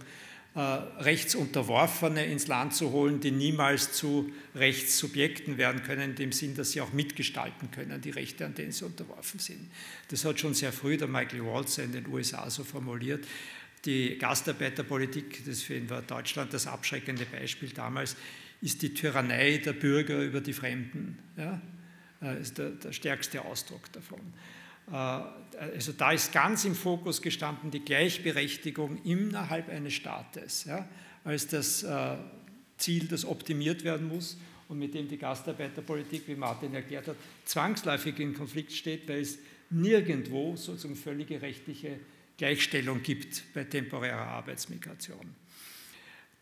[0.58, 0.60] äh,
[1.04, 6.72] Rechtsunterworfene ins Land zu holen, die niemals zu Rechtssubjekten werden können, in dem Sinn, dass
[6.72, 9.70] sie auch mitgestalten können, die Rechte, an denen sie unterworfen sind.
[10.08, 13.24] Das hat schon sehr früh der Michael Walzer in den USA so formuliert.
[13.86, 18.16] Die Gastarbeiterpolitik, das für ihn war Deutschland das abschreckende Beispiel damals,
[18.60, 21.20] ist die Tyrannei der Bürger über die Fremden.
[21.38, 21.62] Ja?
[22.20, 24.34] Das äh, ist der, der stärkste Ausdruck davon.
[25.60, 30.88] Also da ist ganz im Fokus gestanden die Gleichberechtigung innerhalb eines Staates ja,
[31.24, 32.16] als das äh,
[32.78, 37.16] Ziel, das optimiert werden muss und mit dem die Gastarbeiterpolitik, wie Martin erklärt hat,
[37.46, 39.40] zwangsläufig in Konflikt steht, weil es
[39.70, 42.00] nirgendwo sozusagen völlige rechtliche
[42.38, 45.36] Gleichstellung gibt bei temporärer Arbeitsmigration.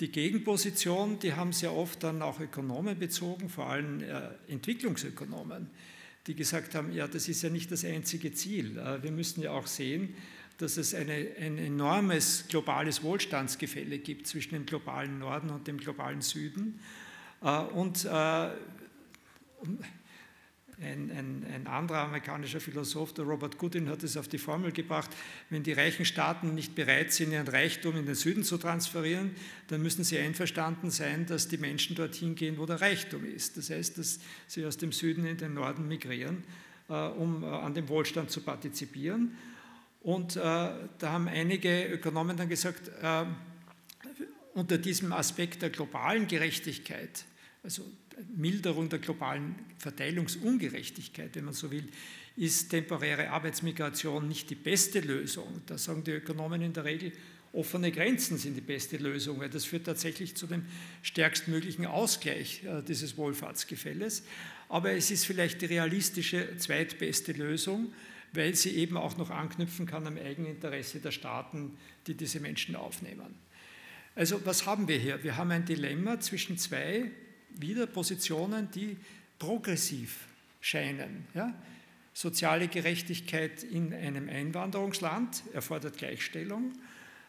[0.01, 5.69] Die Gegenposition, die haben sehr oft dann auch Ökonomen bezogen, vor allem äh, Entwicklungsökonomen,
[6.27, 8.77] die gesagt haben, ja, das ist ja nicht das einzige Ziel.
[8.77, 10.15] Äh, wir müssen ja auch sehen,
[10.57, 16.21] dass es eine, ein enormes globales Wohlstandsgefälle gibt zwischen dem globalen Norden und dem globalen
[16.21, 16.79] Süden.
[17.41, 18.07] Äh, und
[20.81, 25.09] ein, ein, ein, anderer amerikanischer Philosoph, der Robert Goodin, hat es auf die Formel gebracht,
[25.49, 29.31] wenn die reichen Staaten nicht bereit sind, ihren Reichtum in den Süden zu transferieren,
[29.67, 33.57] dann müssen sie einverstanden sein, dass die Menschen dorthin gehen, wo der Reichtum ist.
[33.57, 36.43] Das heißt, dass sie aus dem Süden in den Norden migrieren,
[36.89, 39.37] äh, um äh, an dem Wohlstand zu partizipieren.
[40.01, 43.25] Und äh, da haben einige Ökonomen dann gesagt, äh,
[44.53, 47.25] unter diesem Aspekt der globalen Gerechtigkeit,
[47.63, 47.83] also
[48.35, 51.87] Milderung der globalen Verteilungsungerechtigkeit, wenn man so will,
[52.37, 55.61] ist temporäre Arbeitsmigration nicht die beste Lösung.
[55.65, 57.11] Da sagen die Ökonomen in der Regel,
[57.53, 60.65] offene Grenzen sind die beste Lösung, weil das führt tatsächlich zu dem
[61.01, 64.23] stärkstmöglichen Ausgleich äh, dieses Wohlfahrtsgefälles.
[64.67, 67.93] Aber es ist vielleicht die realistische zweitbeste Lösung,
[68.33, 73.35] weil sie eben auch noch anknüpfen kann am Eigeninteresse der Staaten, die diese Menschen aufnehmen.
[74.15, 75.23] Also was haben wir hier?
[75.23, 77.11] Wir haben ein Dilemma zwischen zwei
[77.59, 78.97] wieder Positionen, die
[79.39, 80.27] progressiv
[80.61, 81.27] scheinen.
[81.33, 81.53] Ja?
[82.13, 86.73] Soziale Gerechtigkeit in einem Einwanderungsland erfordert Gleichstellung.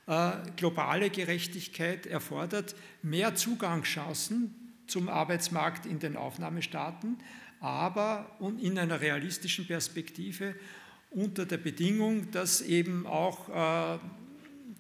[0.06, 4.54] Äh, globale Gerechtigkeit erfordert mehr Zugangschancen
[4.86, 7.18] zum Arbeitsmarkt in den Aufnahmestaaten,
[7.58, 10.54] aber in einer realistischen Perspektive
[11.10, 13.98] unter der Bedingung, dass eben auch äh,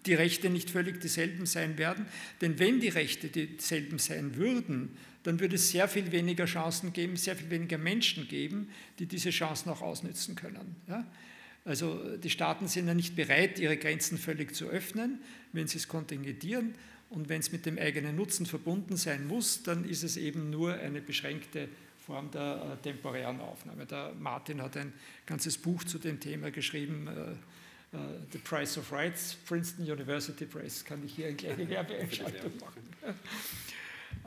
[0.06, 2.06] die Rechte nicht völlig dieselben sein werden.
[2.40, 7.16] Denn wenn die Rechte dieselben sein würden, dann würde es sehr viel weniger Chancen geben,
[7.16, 10.76] sehr viel weniger Menschen geben, die diese Chancen auch ausnützen können.
[10.88, 11.04] Ja?
[11.64, 15.20] Also die Staaten sind ja nicht bereit, ihre Grenzen völlig zu öffnen,
[15.52, 16.74] wenn sie es kontingentieren.
[17.10, 20.74] Und wenn es mit dem eigenen Nutzen verbunden sein muss, dann ist es eben nur
[20.74, 21.68] eine beschränkte
[22.04, 23.84] Form der äh, temporären Aufnahme.
[23.84, 24.92] Der Martin hat ein
[25.26, 27.98] ganzes Buch zu dem Thema geschrieben, äh, äh,
[28.30, 30.84] The Price of Rights, Princeton University Press.
[30.84, 32.82] Kann ich hier eine kleine Werbeeinschaltung machen?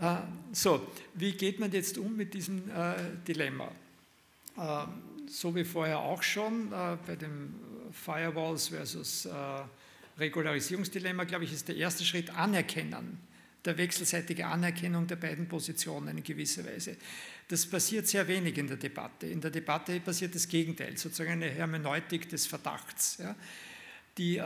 [0.02, 0.16] Äh,
[0.54, 2.96] so, wie geht man jetzt um mit diesem äh,
[3.28, 3.70] Dilemma?
[4.58, 4.86] Äh,
[5.28, 7.54] so wie vorher auch schon bei dem
[7.92, 9.28] Firewalls versus
[10.18, 13.20] Regularisierungsdilemma, glaube ich, ist der erste Schritt Anerkennen,
[13.64, 16.98] der wechselseitige Anerkennung der beiden Positionen in gewisser Weise.
[17.48, 19.28] Das passiert sehr wenig in der Debatte.
[19.28, 23.22] In der Debatte passiert das Gegenteil, sozusagen eine Hermeneutik des Verdachts.
[24.18, 24.38] Die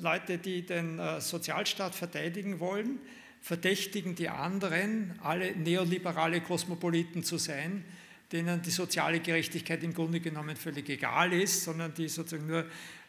[0.00, 2.98] Leute, die den Sozialstaat verteidigen wollen,
[3.42, 7.84] verdächtigen die anderen, alle neoliberale Kosmopoliten zu sein,
[8.30, 12.64] denen die soziale Gerechtigkeit im Grunde genommen völlig egal ist, sondern die sozusagen nur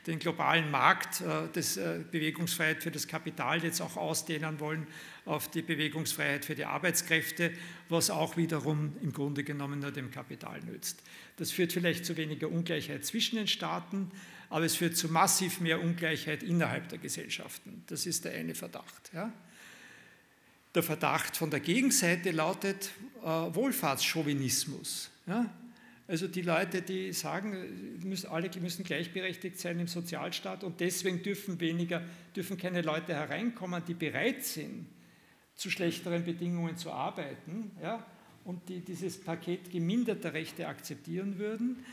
[0.06, 4.88] den globalen Markt, äh, das äh, Bewegungsfreiheit für das Kapital jetzt auch ausdehnen wollen
[5.26, 7.54] auf die Bewegungsfreiheit für die Arbeitskräfte,
[7.88, 11.02] was auch wiederum im Grunde genommen nur dem Kapital nützt.
[11.38, 14.12] Das führt vielleicht zu weniger Ungleichheit zwischen den Staaten,
[14.50, 17.84] aber es führt zu massiv mehr Ungleichheit innerhalb der Gesellschaften.
[17.88, 19.12] Das ist der eine Verdacht.
[19.14, 19.32] Ja?
[20.76, 25.12] Der Verdacht von der Gegenseite lautet äh, Wohlfahrtschauvinismus.
[25.28, 25.50] Ja?
[26.08, 31.60] Also die Leute, die sagen, müssen, alle müssen gleichberechtigt sein im Sozialstaat und deswegen dürfen
[31.60, 32.02] weniger,
[32.36, 34.88] dürfen keine Leute hereinkommen, die bereit sind,
[35.56, 38.06] zu schlechteren Bedingungen zu arbeiten ja?
[38.44, 41.86] und die dieses Paket geminderter Rechte akzeptieren würden.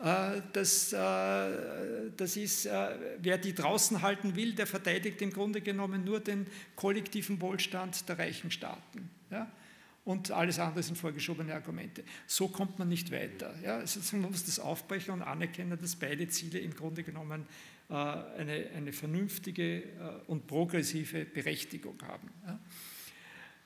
[0.00, 5.60] Äh, das, äh, das ist, äh, wer die draußen halten will, der verteidigt im Grunde
[5.60, 9.10] genommen nur den kollektiven Wohlstand der reichen Staaten.
[9.30, 9.50] Ja?
[10.04, 12.04] Und alles andere sind vorgeschobene Argumente.
[12.26, 13.54] So kommt man nicht weiter.
[13.62, 13.78] Ja?
[13.78, 17.46] Also man muss das aufbrechen und anerkennen, dass beide Ziele im Grunde genommen
[17.90, 19.82] eine, eine vernünftige
[20.26, 22.30] und progressive Berechtigung haben.
[22.46, 22.60] Ja?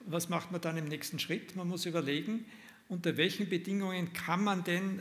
[0.06, 1.56] Was macht man dann im nächsten Schritt?
[1.56, 2.44] Man muss überlegen,
[2.88, 5.00] unter welchen Bedingungen kann man denn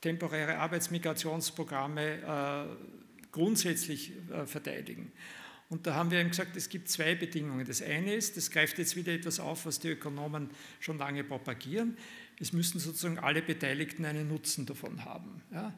[0.00, 5.10] temporäre Arbeitsmigrationsprogramme äh, grundsätzlich äh, verteidigen.
[5.70, 7.66] Und da haben wir eben gesagt, es gibt zwei Bedingungen.
[7.66, 11.96] Das eine ist, das greift jetzt wieder etwas auf, was die Ökonomen schon lange propagieren,
[12.40, 15.42] es müssen sozusagen alle Beteiligten einen Nutzen davon haben.
[15.52, 15.74] Ja?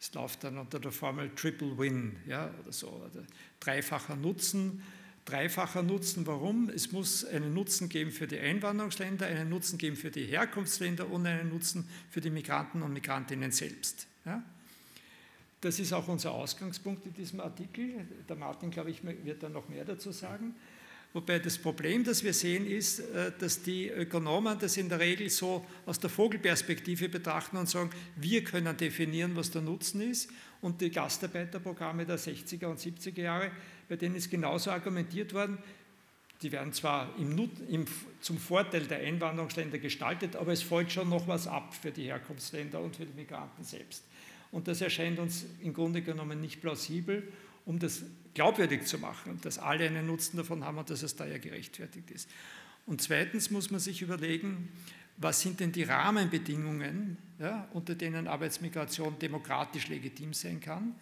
[0.00, 3.24] Es läuft dann unter der Formel Triple Win ja, oder so, oder
[3.60, 4.82] dreifacher Nutzen
[5.24, 6.26] dreifacher Nutzen.
[6.26, 6.68] Warum?
[6.68, 11.26] Es muss einen Nutzen geben für die Einwanderungsländer, einen Nutzen geben für die Herkunftsländer und
[11.26, 14.06] einen Nutzen für die Migranten und Migrantinnen selbst.
[14.24, 14.42] Ja?
[15.60, 18.06] Das ist auch unser Ausgangspunkt in diesem Artikel.
[18.28, 20.54] Der Martin, glaube ich, wird da noch mehr dazu sagen.
[21.14, 25.30] Wobei das Problem, das wir sehen, ist, äh, dass die Ökonomen das in der Regel
[25.30, 30.28] so aus der Vogelperspektive betrachten und sagen, wir können definieren, was der Nutzen ist.
[30.60, 33.52] Und die Gastarbeiterprogramme der 60er und 70er Jahre
[33.88, 35.58] bei denen ist genauso argumentiert worden,
[36.42, 37.84] die werden zwar im, im,
[38.20, 42.80] zum Vorteil der Einwanderungsländer gestaltet, aber es folgt schon noch was ab für die Herkunftsländer
[42.80, 44.04] und für die Migranten selbst.
[44.50, 47.26] Und das erscheint uns im Grunde genommen nicht plausibel,
[47.64, 48.02] um das
[48.34, 52.28] glaubwürdig zu machen, dass alle einen Nutzen davon haben und dass es daher gerechtfertigt ist.
[52.86, 54.68] Und zweitens muss man sich überlegen,
[55.16, 60.94] was sind denn die Rahmenbedingungen, ja, unter denen Arbeitsmigration demokratisch legitim sein kann.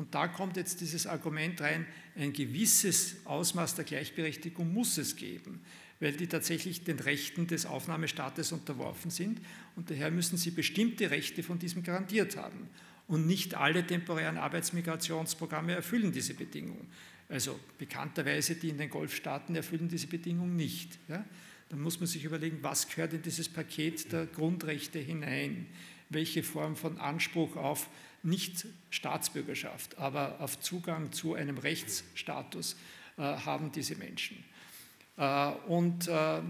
[0.00, 1.84] Und da kommt jetzt dieses Argument rein,
[2.16, 5.60] ein gewisses Ausmaß der Gleichberechtigung muss es geben,
[6.00, 9.42] weil die tatsächlich den Rechten des Aufnahmestaates unterworfen sind
[9.76, 12.70] und daher müssen sie bestimmte Rechte von diesem garantiert haben.
[13.08, 16.86] Und nicht alle temporären Arbeitsmigrationsprogramme erfüllen diese Bedingung.
[17.28, 20.98] Also bekannterweise die in den Golfstaaten erfüllen diese Bedingung nicht.
[21.08, 21.26] Ja?
[21.68, 25.66] Dann muss man sich überlegen, was gehört in dieses Paket der Grundrechte hinein?
[26.08, 27.86] Welche Form von Anspruch auf
[28.22, 32.76] nicht Staatsbürgerschaft, aber auf Zugang zu einem Rechtsstatus
[33.16, 34.44] äh, haben diese Menschen?
[35.16, 36.42] Äh, und äh,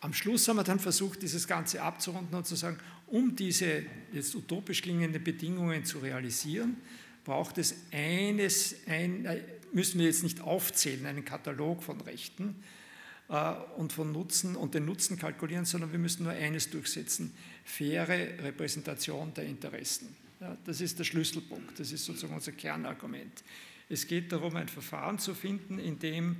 [0.00, 4.34] am Schluss haben wir dann versucht, dieses Ganze abzurunden und zu sagen, um diese jetzt
[4.34, 6.76] utopisch klingenden Bedingungen zu realisieren,
[7.24, 12.62] braucht es eines, ein, äh, müssen wir jetzt nicht aufzählen, einen Katalog von Rechten,
[13.28, 18.08] äh, und von Nutzen und den Nutzen kalkulieren, sondern wir müssen nur eines durchsetzen, faire
[18.08, 20.14] Repräsentation der Interessen.
[20.40, 23.44] Ja, das ist der Schlüsselpunkt, das ist sozusagen unser Kernargument.
[23.88, 26.36] Es geht darum, ein Verfahren zu finden, in dem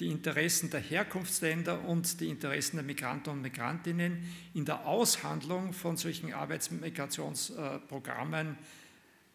[0.00, 4.22] die Interessen der Herkunftsländer und die Interessen der Migranten und Migrantinnen
[4.54, 8.56] in der Aushandlung von solchen Arbeitsmigrationsprogrammen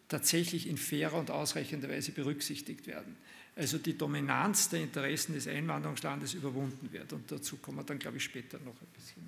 [0.08, 3.16] tatsächlich in fairer und ausreichender Weise berücksichtigt werden
[3.56, 7.12] also die Dominanz der Interessen des Einwanderungslandes überwunden wird.
[7.12, 9.22] Und dazu kommen wir dann, glaube ich, später noch ein bisschen.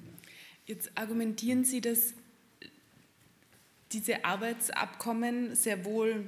[0.67, 2.15] Jetzt argumentieren Sie, dass
[3.93, 6.25] diese Arbeitsabkommen sehr wohl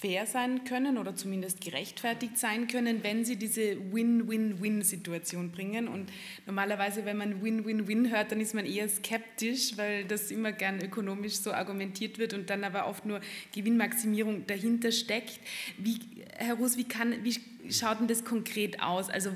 [0.00, 5.88] fair sein können oder zumindest gerechtfertigt sein können, wenn sie diese Win-Win-Win-Situation bringen.
[5.88, 6.12] Und
[6.46, 11.34] normalerweise, wenn man Win-Win-Win hört, dann ist man eher skeptisch, weil das immer gern ökonomisch
[11.38, 13.20] so argumentiert wird und dann aber oft nur
[13.52, 15.40] Gewinnmaximierung dahinter steckt.
[15.78, 15.98] Wie,
[16.36, 17.34] Herr Ruß, wie, kann, wie
[17.72, 19.10] schaut denn das konkret aus?
[19.10, 19.32] Also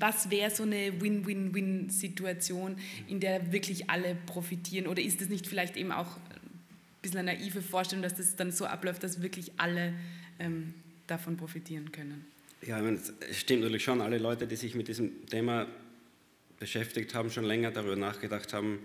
[0.00, 4.88] was wäre so eine Win-Win-Win-Situation, in der wirklich alle profitieren?
[4.88, 6.18] Oder ist es nicht vielleicht eben auch
[7.06, 9.94] bisschen eine naive Vorstellung, dass das dann so abläuft, dass wirklich alle
[10.38, 10.74] ähm,
[11.06, 12.24] davon profitieren können.
[12.62, 15.66] Ja, es stimmt natürlich schon, alle Leute, die sich mit diesem Thema
[16.58, 18.80] beschäftigt haben, schon länger darüber nachgedacht haben,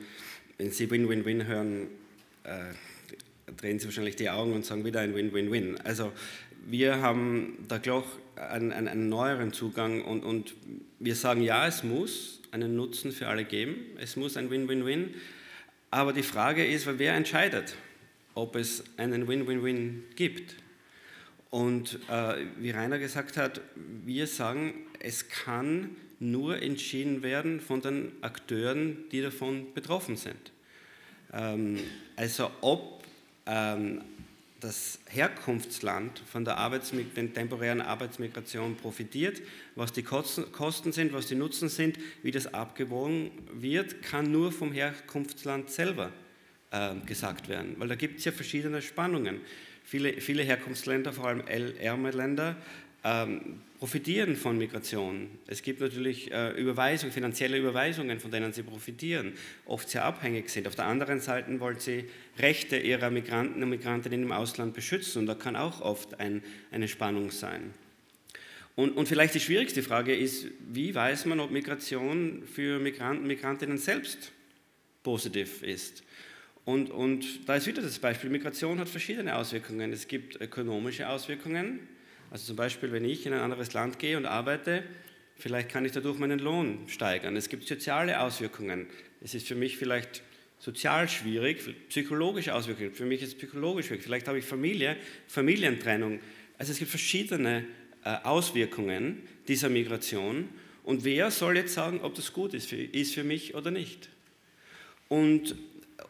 [0.58, 1.88] wenn sie Win-Win-Win hören,
[2.44, 2.66] äh,
[3.58, 5.80] drehen sie wahrscheinlich die Augen und sagen wieder ein Win-Win-Win.
[5.82, 6.12] Also
[6.68, 10.54] wir haben da, glaube ich, einen, einen, einen, neueren Zugang und, und
[11.00, 15.16] wir sagen, ja, es muss einen Nutzen für alle geben, es muss ein Win-Win-Win,
[15.90, 17.76] aber die Frage ist, wer entscheidet?
[18.36, 20.56] Ob es einen Win-Win-Win gibt.
[21.50, 23.62] Und äh, wie Rainer gesagt hat,
[24.06, 30.52] wir sagen, es kann nur entschieden werden von den Akteuren, die davon betroffen sind.
[31.34, 31.80] Ähm,
[32.16, 33.04] also ob
[33.46, 34.02] ähm,
[34.62, 39.42] das Herkunftsland von der Arbeitsmig den temporären Arbeitsmigration profitiert,
[39.76, 44.72] was die Kosten sind, was die Nutzen sind, wie das abgewogen wird, kann nur vom
[44.72, 46.12] Herkunftsland selber
[47.06, 49.42] gesagt werden, weil da gibt es ja verschiedene Spannungen.
[49.84, 52.56] Viele, viele Herkunftsländer, vor allem ärmere Länder,
[53.04, 55.28] ähm, profitieren von Migration.
[55.48, 59.34] Es gibt natürlich äh, Überweisungen, finanzielle Überweisungen, von denen sie profitieren,
[59.66, 60.68] oft sehr abhängig sind.
[60.68, 62.06] Auf der anderen Seite wollen sie
[62.38, 66.88] Rechte ihrer Migranten und Migrantinnen im Ausland beschützen und da kann auch oft ein, eine
[66.88, 67.74] Spannung sein.
[68.76, 73.28] Und, und, vielleicht die schwierigste Frage ist, wie weiß man, ob Migration für Migranten und
[73.28, 74.32] Migrantinnen selbst
[75.04, 76.04] positiv ist?
[76.66, 79.92] Und, und da ist wieder das Beispiel, Migration hat verschiedene Auswirkungen.
[79.92, 81.80] Es gibt ökonomische Auswirkungen,
[82.30, 84.84] also zum Beispiel, wenn ich in ein anderes Land gehe und arbeite,
[85.36, 87.36] vielleicht kann ich dadurch meinen Lohn steigern.
[87.36, 88.88] Es gibt soziale Auswirkungen.
[89.22, 90.24] Es ist für mich vielleicht
[90.60, 92.94] sozial schwierig, psychologische Auswirkungen.
[92.94, 94.04] Für mich ist es psychologisch schwierig.
[94.04, 94.96] Vielleicht habe ich Familie,
[95.28, 96.20] Familientrennung.
[96.58, 97.66] Also es gibt verschiedene
[98.06, 100.48] äh, Auswirkungen dieser Migration.
[100.84, 104.10] Und wer soll jetzt sagen, ob das gut ist für, ist für mich oder nicht?
[105.10, 105.56] Und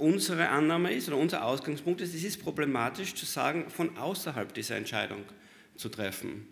[0.01, 4.75] unsere Annahme ist oder unser Ausgangspunkt ist, es ist problematisch zu sagen, von außerhalb dieser
[4.75, 5.23] Entscheidung
[5.75, 6.47] zu treffen.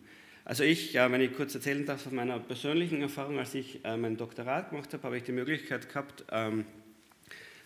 [0.46, 3.98] Also ich, ja, wenn ich kurz erzählen darf von meiner persönlichen Erfahrung, als ich äh,
[3.98, 6.66] mein Doktorat gemacht habe, habe ich die Möglichkeit gehabt, ähm,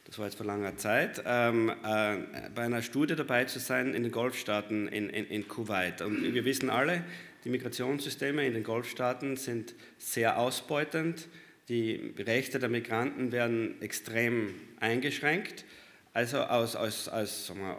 [0.05, 2.17] das war jetzt vor langer Zeit, ähm, äh,
[2.53, 6.01] bei einer Studie dabei zu sein in den Golfstaaten in, in, in Kuwait.
[6.01, 7.03] Und wir wissen alle,
[7.45, 11.27] die Migrationssysteme in den Golfstaaten sind sehr ausbeutend,
[11.69, 15.65] die Rechte der Migranten werden extrem eingeschränkt.
[16.13, 17.77] Also aus, aus, aus wir,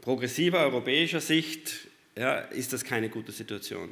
[0.00, 3.88] progressiver europäischer Sicht ja, ist das keine gute Situation.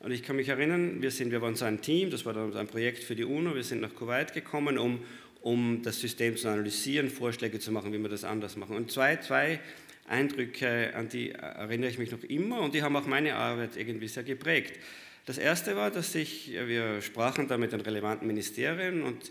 [0.00, 2.54] Und ich kann mich erinnern, wir, sind, wir waren so ein Team, das war dann
[2.56, 5.00] ein Projekt für die UNO, wir sind nach Kuwait gekommen, um,
[5.40, 8.76] um das System zu analysieren, Vorschläge zu machen, wie wir das anders machen.
[8.76, 9.60] Und zwei, zwei
[10.08, 14.08] Eindrücke, an die erinnere ich mich noch immer und die haben auch meine Arbeit irgendwie
[14.08, 14.78] sehr geprägt.
[15.24, 19.30] Das erste war, dass ich, wir sprachen da mit den relevanten Ministerien und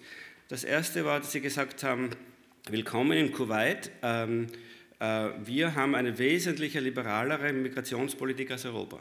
[0.52, 2.10] Das erste war, dass sie gesagt haben,
[2.70, 3.90] willkommen in Kuwait.
[4.02, 4.48] Ähm,
[5.00, 9.00] äh, wir haben eine wesentlich liberalere Migrationspolitik als Europa.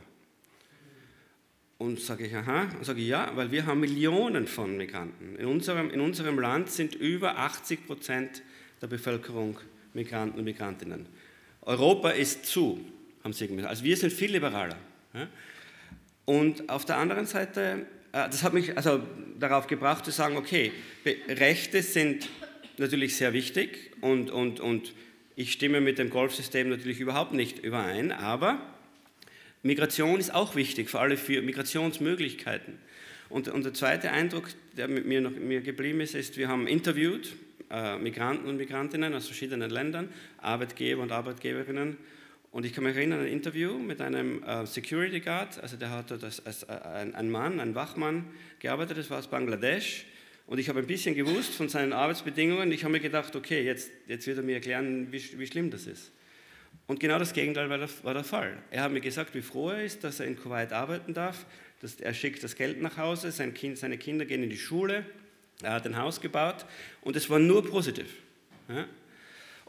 [1.78, 5.34] Und sage ich, aha, und sage ich, ja, weil wir haben Millionen von Migranten.
[5.40, 8.42] In unserem, in unserem Land sind über 80 Prozent
[8.80, 9.58] der Bevölkerung
[9.92, 11.06] Migranten und Migrantinnen.
[11.62, 12.78] Europa ist zu,
[13.24, 13.66] haben sie gesagt.
[13.66, 14.76] Also wir sind viel liberaler.
[16.26, 19.02] Und auf der anderen Seite, das hat mich also
[19.38, 20.72] darauf gebracht zu sagen, okay,
[21.28, 22.28] Rechte sind
[22.78, 24.92] natürlich sehr wichtig und, und, und
[25.36, 28.60] ich stimme mit dem Golfsystem natürlich überhaupt nicht überein, aber
[29.62, 32.78] Migration ist auch wichtig, vor allem für Migrationsmöglichkeiten.
[33.28, 36.66] Und, und der zweite Eindruck, der mit mir, noch, mir geblieben ist, ist, wir haben
[36.66, 37.34] interviewt
[37.70, 40.08] äh, Migranten und Migrantinnen aus verschiedenen Ländern,
[40.38, 41.96] Arbeitgeber und Arbeitgeberinnen.
[42.52, 45.90] Und ich kann mich erinnern an ein Interview mit einem äh, Security Guard, also der
[45.90, 48.26] hat dort als, äh, ein, ein Mann, ein Wachmann
[48.58, 50.06] gearbeitet, das war aus Bangladesch.
[50.46, 52.72] Und ich habe ein bisschen gewusst von seinen Arbeitsbedingungen.
[52.72, 55.86] Ich habe mir gedacht, okay, jetzt, jetzt wird er mir erklären, wie, wie schlimm das
[55.86, 56.10] ist.
[56.88, 58.58] Und genau das Gegenteil war der, war der, Fall.
[58.72, 61.46] Er hat mir gesagt, wie froh er ist, dass er in Kuwait arbeiten darf.
[61.80, 65.06] Dass er schickt das Geld nach Hause, sein kind, seine Kinder gehen in die Schule,
[65.62, 66.66] er hat ein Haus gebaut
[67.02, 68.08] und es war nur positiv.
[68.68, 68.86] Ja?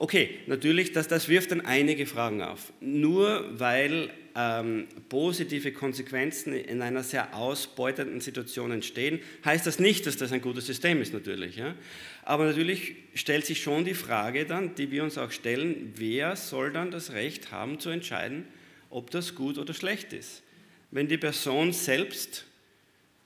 [0.01, 2.73] Okay, natürlich, das, das wirft dann einige Fragen auf.
[2.79, 10.17] Nur weil ähm, positive Konsequenzen in einer sehr ausbeutenden Situation entstehen, heißt das nicht, dass
[10.17, 11.57] das ein gutes System ist, natürlich.
[11.57, 11.75] Ja?
[12.23, 16.71] Aber natürlich stellt sich schon die Frage dann, die wir uns auch stellen, wer soll
[16.71, 18.47] dann das Recht haben zu entscheiden,
[18.89, 20.41] ob das gut oder schlecht ist?
[20.89, 22.47] Wenn die Person selbst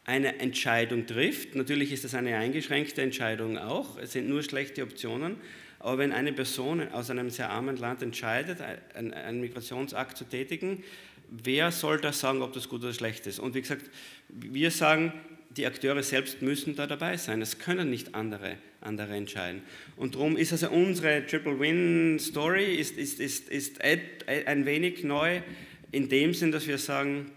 [0.03, 5.38] eine Entscheidung trifft, natürlich ist das eine eingeschränkte Entscheidung auch, es sind nur schlechte Optionen,
[5.86, 8.58] aber wenn eine Person aus einem sehr armen Land entscheidet,
[8.96, 10.84] einen Migrationsakt zu tätigen,
[11.30, 13.38] wer soll da sagen, ob das gut oder schlecht ist?
[13.38, 13.92] Und wie gesagt,
[14.30, 15.14] wir sagen,
[15.52, 17.40] die Akteure selbst müssen da dabei sein.
[17.40, 19.62] Es können nicht andere, andere entscheiden.
[19.96, 25.42] Und darum ist also unsere Triple Win Story ist, ist, ist, ist ein wenig neu
[25.92, 27.30] in dem Sinn, dass wir sagen,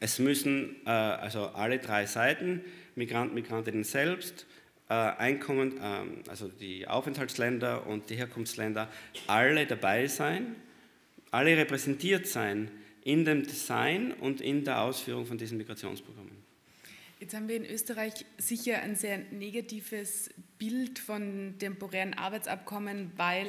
[0.00, 2.60] es müssen äh, also alle drei Seiten,
[2.96, 4.46] Migranten, Migrantinnen selbst,
[4.88, 8.88] Einkommen, ähm, also die Aufenthaltsländer und die Herkunftsländer,
[9.26, 10.56] alle dabei sein,
[11.30, 12.70] alle repräsentiert sein
[13.02, 16.44] in dem Design und in der Ausführung von diesen Migrationsprogrammen.
[17.20, 23.46] Jetzt haben wir in Österreich sicher ein sehr negatives Bild von temporären Arbeitsabkommen, weil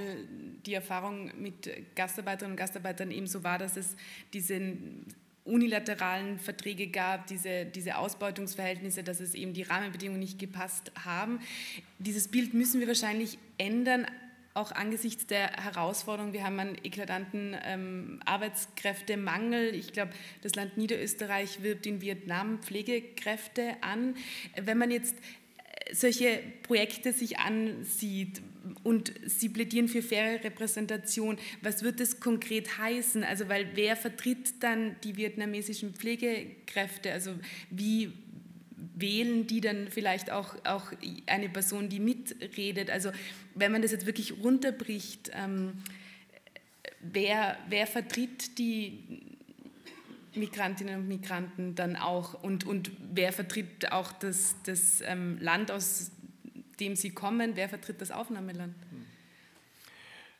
[0.65, 3.97] die Erfahrung mit Gastarbeiterinnen und Gastarbeitern eben so war, dass es
[4.33, 5.05] diesen
[5.46, 11.39] unilateralen Verträge gab, diese, diese Ausbeutungsverhältnisse, dass es eben die Rahmenbedingungen nicht gepasst haben.
[12.00, 14.08] Dieses Bild müssen wir wahrscheinlich ändern,
[14.56, 16.32] auch angesichts der Herausforderung.
[16.32, 19.76] Wir haben einen eklatanten ähm, Arbeitskräftemangel.
[19.76, 24.16] Ich glaube, das Land Niederösterreich wirbt in Vietnam Pflegekräfte an.
[24.56, 25.16] Wenn man jetzt
[25.91, 28.41] solche Projekte sich ansieht
[28.83, 33.23] und Sie plädieren für faire Repräsentation, was wird das konkret heißen?
[33.23, 37.11] Also, weil wer vertritt dann die vietnamesischen Pflegekräfte?
[37.11, 37.31] Also,
[37.69, 38.13] wie
[38.95, 40.91] wählen die dann vielleicht auch, auch
[41.27, 42.89] eine Person, die mitredet?
[42.89, 43.11] Also,
[43.53, 45.73] wenn man das jetzt wirklich runterbricht, ähm,
[47.01, 49.34] wer, wer vertritt die
[50.36, 56.11] Migrantinnen und Migranten dann auch und, und wer vertritt auch das, das ähm, Land, aus
[56.79, 58.75] dem sie kommen, wer vertritt das Aufnahmeland?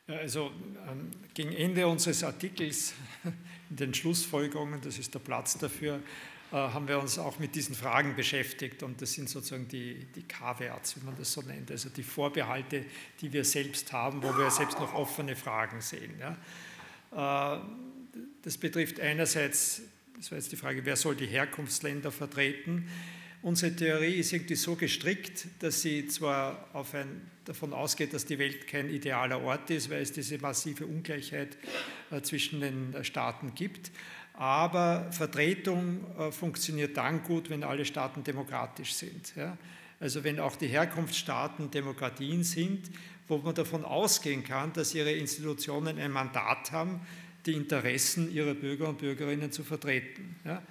[0.08, 0.52] Also
[0.88, 2.94] ähm, gegen Ende unseres Artikels,
[3.70, 6.00] in den Schlussfolgerungen, das ist der Platz dafür,
[6.52, 10.22] äh, haben wir uns auch mit diesen Fragen beschäftigt und das sind sozusagen die, die
[10.22, 12.84] K-Werts, wie man das so nennt, also die Vorbehalte,
[13.20, 16.14] die wir selbst haben, wo wir selbst noch offene Fragen sehen.
[16.20, 17.56] Ja.
[17.56, 17.60] Äh,
[18.42, 19.82] das betrifft einerseits,
[20.16, 22.88] das war jetzt die Frage, wer soll die Herkunftsländer vertreten?
[23.42, 28.66] Unsere Theorie ist irgendwie so gestrickt, dass sie zwar ein, davon ausgeht, dass die Welt
[28.66, 31.56] kein idealer Ort ist, weil es diese massive Ungleichheit
[32.10, 33.92] äh, zwischen den äh, Staaten gibt,
[34.34, 39.32] aber Vertretung äh, funktioniert dann gut, wenn alle Staaten demokratisch sind.
[40.00, 42.90] Also wenn auch die Herkunftsstaaten Demokratien sind,
[43.28, 47.00] wo man davon ausgehen kann, dass ihre Institutionen ein Mandat haben,
[47.46, 50.36] die Interessen ihrer Bürger und Bürgerinnen zu vertreten.
[50.44, 50.62] Ja.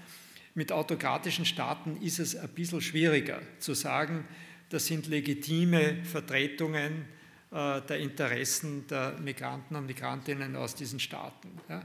[0.53, 4.26] Mit autokratischen Staaten ist es ein bisschen schwieriger zu sagen,
[4.69, 7.05] das sind legitime Vertretungen
[7.51, 11.49] äh, der Interessen der Migranten und Migrantinnen aus diesen Staaten.
[11.69, 11.82] Ja.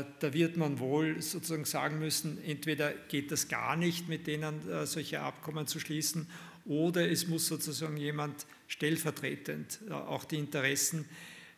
[0.00, 4.68] Äh, da wird man wohl sozusagen sagen müssen, entweder geht das gar nicht, mit denen
[4.68, 6.26] äh, solche Abkommen zu schließen,
[6.64, 11.06] oder es muss sozusagen jemand stellvertretend äh, auch die Interessen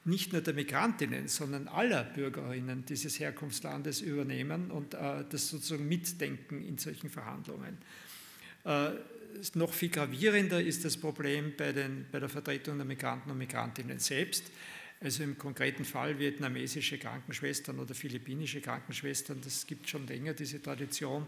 [0.04, 6.64] nicht nur der Migrantinnen, sondern aller Bürgerinnen dieses Herkunftslandes übernehmen und äh, das sozusagen mitdenken
[6.64, 7.78] in solchen Verhandlungen.
[8.64, 8.90] Äh,
[9.54, 13.98] noch viel gravierender ist das Problem bei, den, bei der Vertretung der Migranten und Migrantinnen
[13.98, 14.44] selbst.
[15.00, 21.26] Also im konkreten Fall vietnamesische Krankenschwestern oder philippinische Krankenschwestern, das gibt schon länger diese Tradition,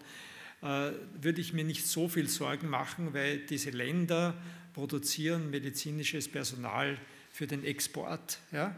[0.62, 4.34] äh, würde ich mir nicht so viel Sorgen machen, weil diese Länder
[4.74, 6.98] produzieren medizinisches Personal
[7.32, 8.76] für den Export ja,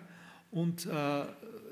[0.51, 1.25] und äh,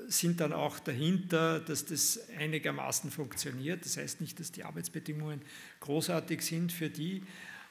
[0.07, 3.85] sind dann auch dahinter, dass das einigermaßen funktioniert.
[3.85, 5.41] Das heißt nicht, dass die Arbeitsbedingungen
[5.79, 7.23] großartig sind für die,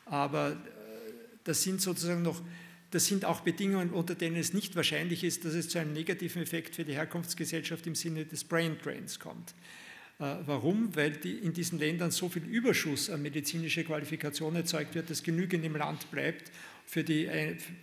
[0.06, 0.54] aber äh,
[1.44, 2.42] das sind sozusagen noch
[2.92, 6.42] das sind auch Bedingungen, unter denen es nicht wahrscheinlich ist, dass es zu einem negativen
[6.42, 9.54] Effekt für die Herkunftsgesellschaft im Sinne des Brain Drains kommt.
[10.18, 10.94] Äh, warum?
[10.94, 15.64] Weil die in diesen Ländern so viel Überschuss an medizinischer Qualifikation erzeugt wird, dass genügend
[15.64, 16.52] im Land bleibt
[16.86, 17.28] für die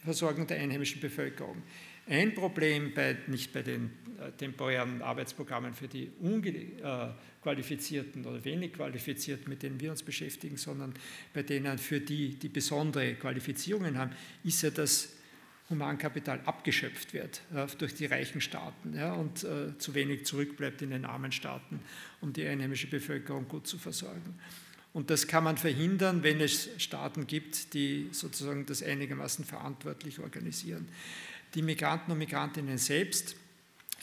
[0.03, 1.61] Versorgung der einheimischen Bevölkerung.
[2.09, 8.73] Ein Problem bei, nicht bei den äh, temporären Arbeitsprogrammen für die unqualifizierten äh, oder wenig
[8.73, 10.95] qualifizierten, mit denen wir uns beschäftigen, sondern
[11.35, 14.09] bei denen, für die die besondere Qualifizierungen haben,
[14.43, 15.09] ist ja, dass
[15.69, 19.45] Humankapital abgeschöpft wird äh, durch die reichen Staaten ja, und
[19.77, 21.79] zu wenig zurückbleibt in den armen Staaten,
[22.21, 24.39] um die einheimische Bevölkerung gut zu versorgen.
[24.93, 30.87] Und das kann man verhindern, wenn es Staaten gibt, die sozusagen das einigermaßen verantwortlich organisieren.
[31.53, 33.35] Die Migranten und Migrantinnen selbst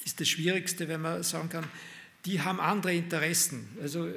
[0.05, 1.65] ist das Schwierigste, wenn man sagen kann,
[2.25, 3.69] die haben andere Interessen.
[3.81, 4.09] Also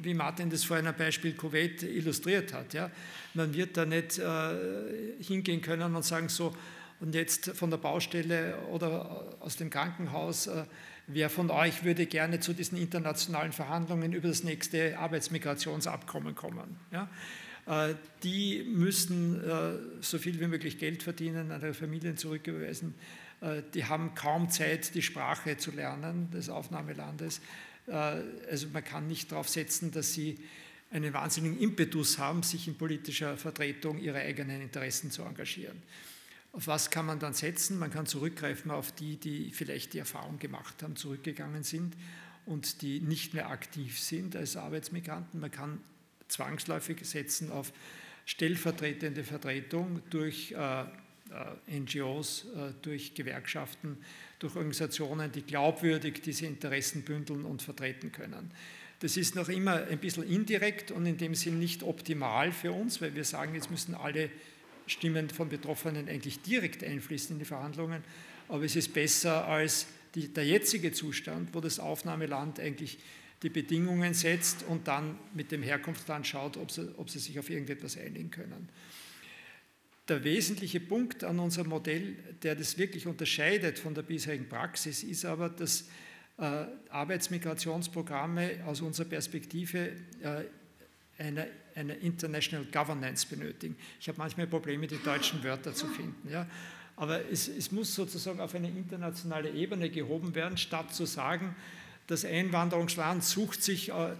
[0.00, 2.72] wie Martin das vorhin am Beispiel Kuwait illustriert hat.
[2.72, 2.90] Ja.
[3.34, 4.54] Man wird da nicht äh,
[5.20, 6.54] hingehen können und sagen so,
[7.00, 10.64] und jetzt von der Baustelle oder aus dem Krankenhaus, äh,
[11.08, 16.76] wer von euch würde gerne zu diesen internationalen Verhandlungen über das nächste Arbeitsmigrationsabkommen kommen?
[16.92, 17.08] Ja.
[17.68, 22.94] Äh, die müssen äh, so viel wie möglich Geld verdienen, an ihre Familien zurücküberweisen.
[23.40, 27.40] Äh, die haben kaum Zeit, die Sprache zu lernen des Aufnahmelandes.
[28.50, 30.38] Also man kann nicht darauf setzen, dass sie
[30.90, 35.82] einen wahnsinnigen Impetus haben, sich in politischer Vertretung ihrer eigenen Interessen zu engagieren.
[36.52, 37.78] Auf was kann man dann setzen?
[37.78, 41.94] Man kann zurückgreifen auf die, die vielleicht die Erfahrung gemacht haben, zurückgegangen sind
[42.46, 45.40] und die nicht mehr aktiv sind als Arbeitsmigranten.
[45.40, 45.80] Man kann
[46.28, 47.72] zwangsläufig setzen auf
[48.24, 53.98] stellvertretende Vertretung durch äh, äh NGOs, äh, durch Gewerkschaften,
[54.38, 58.50] durch Organisationen, die glaubwürdig diese Interessen bündeln und vertreten können.
[59.00, 63.00] Das ist noch immer ein bisschen indirekt und in dem Sinn nicht optimal für uns,
[63.00, 64.30] weil wir sagen, jetzt müssen alle
[64.88, 68.02] Stimmen von Betroffenen eigentlich direkt einfließen in die Verhandlungen,
[68.48, 72.98] aber es ist besser als die, der jetzige Zustand, wo das Aufnahmeland eigentlich
[73.42, 77.50] die Bedingungen setzt und dann mit dem Herkunftsland schaut, ob sie, ob sie sich auf
[77.50, 78.68] irgendetwas einigen können.
[80.08, 85.24] Der wesentliche Punkt an unserem Modell, der das wirklich unterscheidet von der bisherigen Praxis, ist
[85.24, 85.88] aber, dass
[86.38, 89.90] äh, Arbeitsmigrationsprogramme aus unserer Perspektive
[90.22, 90.44] äh,
[91.18, 91.48] eine,
[91.78, 93.76] eine International Governance benötigen.
[94.00, 96.28] Ich habe manchmal Probleme, die deutschen Wörter zu finden.
[96.30, 96.46] Ja?
[96.96, 101.54] Aber es, es muss sozusagen auf eine internationale Ebene gehoben werden, statt zu sagen,
[102.08, 104.14] das Einwanderungsland sucht sich äh,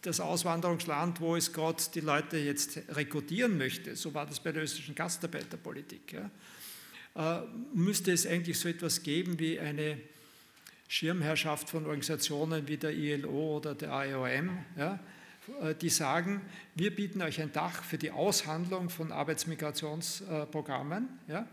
[0.00, 3.94] das Auswanderungsland, wo es gerade die Leute jetzt rekrutieren möchte.
[3.94, 6.12] So war das bei der österreichischen Gastarbeiterpolitik.
[6.12, 7.40] Ja.
[7.40, 7.42] Äh,
[7.74, 9.98] müsste es eigentlich so etwas geben wie eine
[10.88, 14.98] Schirmherrschaft von Organisationen wie der ILO oder der IOM, ja, äh,
[15.80, 16.40] die sagen,
[16.74, 21.08] wir bieten euch ein Dach für die Aushandlung von Arbeitsmigrationsprogrammen.
[21.26, 21.48] Ja.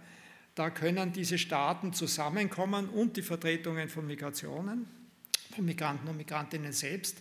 [0.56, 4.86] Da können diese Staaten zusammenkommen und die Vertretungen von Migrationen
[5.56, 7.18] von Migranten und Migrantinnen selbst.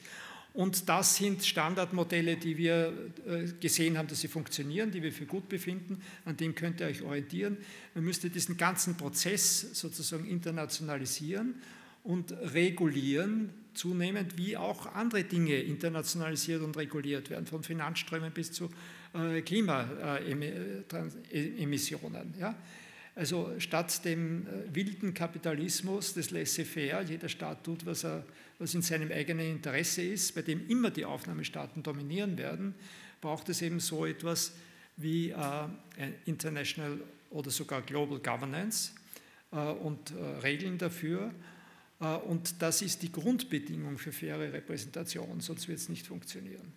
[0.54, 2.92] Und das sind Standardmodelle, die wir
[3.26, 6.00] äh, gesehen haben, dass sie funktionieren, die wir für gut befinden.
[6.24, 7.58] An dem könnt ihr euch orientieren.
[7.94, 11.54] Man müsste diesen ganzen Prozess sozusagen internationalisieren
[12.02, 18.68] und regulieren, zunehmend, wie auch andere Dinge internationalisiert und reguliert werden, von Finanzströmen bis zu
[19.14, 22.34] äh, Klimaemissionen.
[22.38, 22.54] Ja?
[23.14, 28.24] Also statt dem äh, wilden Kapitalismus des Laissez-faire, jeder Staat tut, was, er,
[28.58, 32.74] was in seinem eigenen Interesse ist, bei dem immer die Aufnahmestaaten dominieren werden,
[33.20, 34.52] braucht es eben so etwas
[34.96, 35.36] wie äh,
[36.26, 36.98] International
[37.30, 38.92] oder sogar Global Governance
[39.52, 41.32] äh, und äh, Regeln dafür.
[42.00, 46.72] Äh, und das ist die Grundbedingung für faire Repräsentation, sonst wird es nicht funktionieren.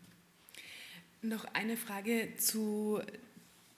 [1.22, 3.00] Noch eine Frage zu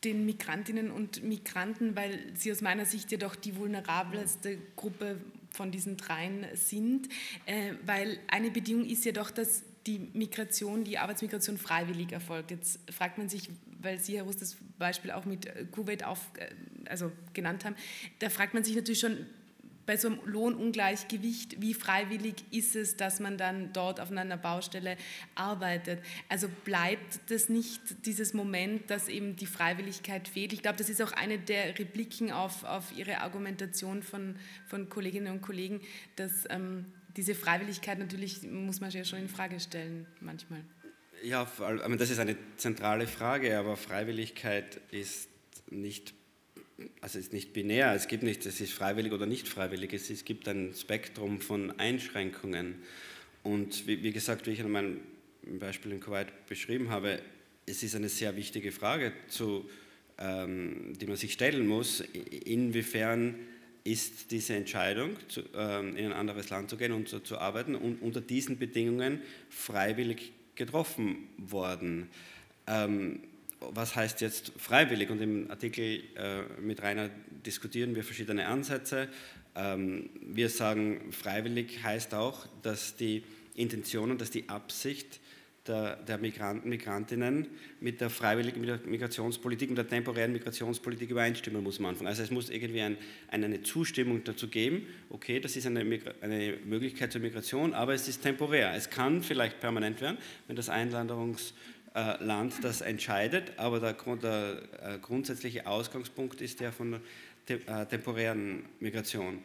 [0.03, 5.19] den Migrantinnen und Migranten, weil sie aus meiner Sicht ja doch die vulnerabelste Gruppe
[5.51, 7.09] von diesen dreien sind,
[7.45, 12.51] äh, weil eine Bedingung ist ja doch, dass die Migration, die Arbeitsmigration freiwillig erfolgt.
[12.51, 13.49] Jetzt fragt man sich,
[13.81, 16.49] weil Sie, Herr Rust, das Beispiel auch mit Kuwait auf, äh,
[16.89, 17.75] also genannt haben,
[18.19, 19.25] da fragt man sich natürlich schon,
[19.85, 24.97] bei so einem Lohnungleichgewicht, wie freiwillig ist es, dass man dann dort auf einer Baustelle
[25.35, 25.99] arbeitet?
[26.29, 30.53] Also bleibt das nicht dieses Moment, dass eben die Freiwilligkeit fehlt?
[30.53, 34.35] Ich glaube, das ist auch eine der Repliken auf, auf Ihre Argumentation von,
[34.67, 35.81] von Kolleginnen und Kollegen,
[36.15, 40.63] dass ähm, diese Freiwilligkeit natürlich, muss man ja schon in Frage stellen manchmal.
[41.23, 41.49] Ja,
[41.97, 45.29] das ist eine zentrale Frage, aber Freiwilligkeit ist
[45.69, 46.13] nicht
[47.01, 50.09] also es ist nicht binär, es gibt nicht, es ist freiwillig oder nicht freiwillig, es,
[50.09, 52.75] es gibt ein Spektrum von Einschränkungen.
[53.43, 54.99] Und wie, wie gesagt, wie ich in meinem
[55.59, 57.19] Beispiel in Kuwait beschrieben habe,
[57.65, 59.69] es ist eine sehr wichtige Frage, zu,
[60.17, 63.35] ähm, die man sich stellen muss, inwiefern
[63.83, 67.75] ist diese Entscheidung, zu, ähm, in ein anderes Land zu gehen und zu, zu arbeiten,
[67.75, 72.09] und unter diesen Bedingungen freiwillig getroffen worden.
[72.67, 73.19] Ähm,
[73.71, 75.09] was heißt jetzt freiwillig?
[75.09, 77.09] Und im Artikel äh, mit Rainer
[77.45, 79.07] diskutieren wir verschiedene Ansätze.
[79.55, 83.23] Ähm, wir sagen, freiwillig heißt auch, dass die
[83.55, 85.19] Intention und dass die Absicht
[85.67, 87.47] der, der Migranten, Migrantinnen
[87.79, 92.07] mit der freiwilligen Migrationspolitik und der temporären Migrationspolitik übereinstimmen muss am Anfang.
[92.07, 92.97] Also es muss irgendwie ein,
[93.29, 95.79] eine Zustimmung dazu geben, okay, das ist eine,
[96.21, 98.73] eine Möglichkeit zur Migration, aber es ist temporär.
[98.75, 101.53] Es kann vielleicht permanent werden, wenn das Einwanderungs-
[101.95, 106.99] äh, Land das entscheidet, aber der, der äh, grundsätzliche Ausgangspunkt ist der von
[107.47, 109.39] der äh, temporären Migration.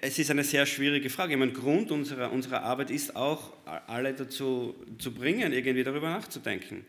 [0.00, 1.34] Es ist eine sehr schwierige Frage.
[1.34, 3.52] Ich meine, Grund unserer, unserer Arbeit ist auch,
[3.86, 6.86] alle dazu zu bringen, irgendwie darüber nachzudenken.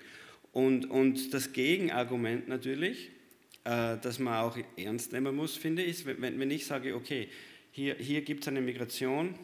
[0.53, 3.09] Und, und das Gegenargument natürlich,
[3.65, 7.27] das man auch ernst nehmen muss, finde ich, wenn, wenn ich sage, okay,
[7.71, 9.35] hier, hier gibt es eine Migration,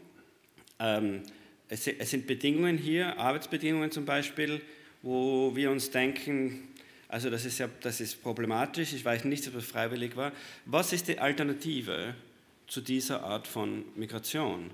[0.80, 1.24] ähm,
[1.68, 4.62] es, es sind Bedingungen hier, Arbeitsbedingungen zum Beispiel,
[5.02, 6.68] wo wir uns denken,
[7.08, 10.32] also das ist, ja, das ist problematisch, ich weiß nicht, ob das freiwillig war.
[10.66, 12.16] Was ist die Alternative
[12.68, 14.72] zu dieser Art von Migration?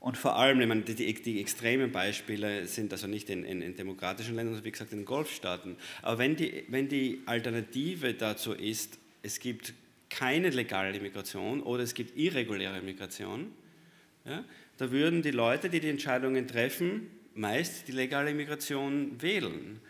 [0.00, 3.74] Und vor allem, ich meine, die, die, extremen Beispiele sind also nicht in, in, in,
[3.74, 5.76] demokratischen Ländern, sondern wie gesagt in Golfstaaten.
[6.02, 9.74] Aber wenn die, wenn die Alternative dazu ist, es gibt
[10.08, 13.50] keine legale Migration oder es gibt irreguläre Migration,
[14.24, 14.44] ja,
[14.76, 17.08] da würden die Leute, die die Entscheidungen treffen,
[17.38, 19.80] meist die legale Migration wählen.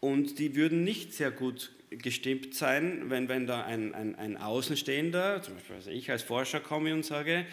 [0.00, 5.42] Und die würden nicht sehr gut gestimmt sein, wenn, wenn da ein, ein, ein Außenstehender,
[5.42, 7.46] zum Beispiel also ich als Forscher komme und sage,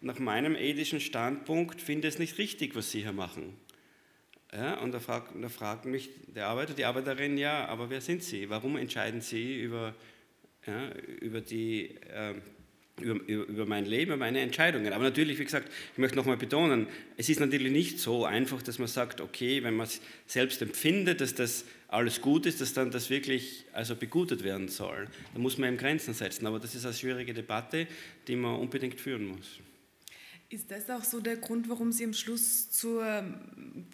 [0.00, 3.56] nach meinem ethischen Standpunkt finde ich es nicht richtig, was Sie hier machen.
[4.52, 8.50] Ja, und da fragt, da mich der Arbeiter, die Arbeiterin, ja, aber wer sind Sie?
[8.50, 9.94] Warum entscheiden Sie über,
[10.66, 10.90] ja,
[11.20, 12.34] über die äh,
[13.00, 14.92] über, über, mein Leben, über meine Entscheidungen.
[14.92, 16.86] Aber natürlich, wie gesagt, ich möchte nochmal betonen,
[17.16, 21.20] es ist natürlich nicht so einfach, dass man sagt, okay, wenn man es selbst empfindet,
[21.20, 25.08] dass das alles gut ist, dass dann das wirklich also begutet werden soll.
[25.34, 26.46] Da muss man eben Grenzen setzen.
[26.46, 27.86] Aber das ist eine schwierige Debatte,
[28.28, 29.58] die man unbedingt führen muss.
[30.48, 33.24] Ist das auch so der Grund, warum Sie am Schluss zur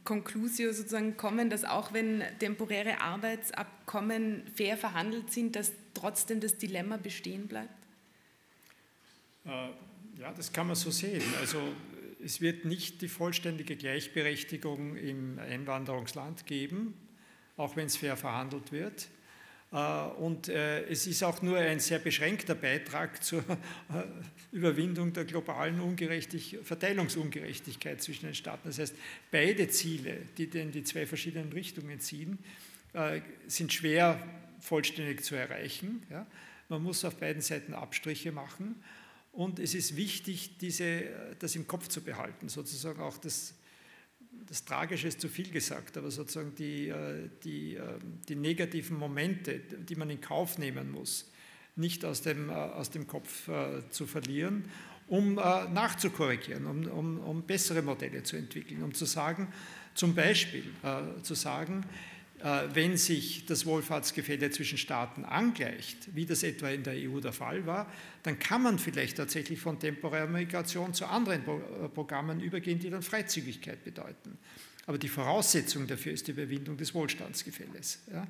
[0.02, 6.96] Conclusio sozusagen kommen, dass auch wenn temporäre Arbeitsabkommen fair verhandelt sind, dass trotzdem das Dilemma
[6.96, 7.77] bestehen bleibt?
[9.48, 11.22] Äh, ja, das kann man so sehen.
[11.40, 11.58] Also
[12.22, 16.94] es wird nicht die vollständige Gleichberechtigung im Einwanderungsland geben,
[17.56, 19.08] auch wenn es fair verhandelt wird.
[19.72, 23.42] Äh, und äh, es ist auch nur ein sehr beschränkter Beitrag zur
[24.52, 28.68] Überwindung der globalen Ungerechtig Verteilungsungerechtigkeit zwischen den Staaten.
[28.68, 28.94] Das heißt,
[29.30, 32.38] beide Ziele, die in die zwei verschiedenen Richtungen ziehen,
[33.46, 34.20] sind schwer
[34.58, 36.02] vollständig zu erreichen.
[36.70, 38.82] Man muss auf beiden Seiten Abstriche machen.
[39.38, 41.04] Und es ist wichtig, diese,
[41.38, 43.54] das im Kopf zu behalten, sozusagen auch das,
[44.48, 49.60] das Tragische ist zu viel gesagt, aber sozusagen die, äh, die, ähm, die negativen Momente,
[49.60, 51.30] die man in Kauf nehmen muss,
[51.76, 54.64] nicht aus dem, äh, aus dem Kopf äh, zu verlieren,
[55.06, 59.52] um nachzukorrigieren, um, um, um bessere Modelle zu entwickeln, um zu sagen,
[59.94, 60.64] zum Beispiel
[61.22, 61.86] zu sagen,
[62.40, 67.66] wenn sich das Wohlfahrtsgefälle zwischen Staaten angleicht, wie das etwa in der EU der Fall
[67.66, 67.90] war,
[68.22, 73.02] dann kann man vielleicht tatsächlich von temporärer Migration zu anderen äh, Programmen übergehen, die dann
[73.02, 74.38] Freizügigkeit bedeuten.
[74.86, 78.00] Aber die Voraussetzung dafür ist die Überwindung des Wohlstandsgefälles.
[78.12, 78.26] Ja?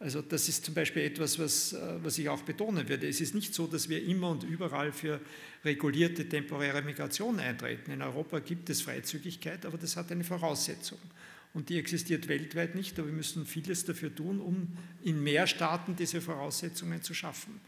[0.00, 3.06] Also das ist zum Beispiel etwas, was, äh, was ich auch betonen würde.
[3.06, 5.20] Es ist nicht so, dass wir immer und überall für
[5.64, 7.92] regulierte temporäre Migration eintreten.
[7.92, 10.98] In Europa gibt es Freizügigkeit, aber das hat eine Voraussetzung
[11.52, 14.68] und die existiert weltweit nicht, aber wir müssen vieles dafür tun, um
[15.02, 17.60] in mehr Staaten diese Voraussetzungen zu schaffen.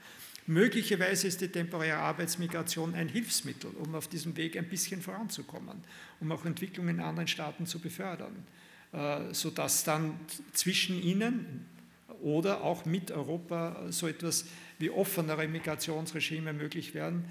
[0.46, 5.84] Möglicherweise ist die temporäre Arbeitsmigration ein Hilfsmittel, um auf diesem Weg ein bisschen voranzukommen,
[6.20, 8.44] um auch Entwicklungen in anderen Staaten zu befördern,
[8.92, 10.18] äh, sodass dann
[10.52, 11.66] zwischen ihnen
[12.22, 14.46] oder auch mit Europa so etwas
[14.78, 17.24] wie offenere Migrationsregime möglich werden,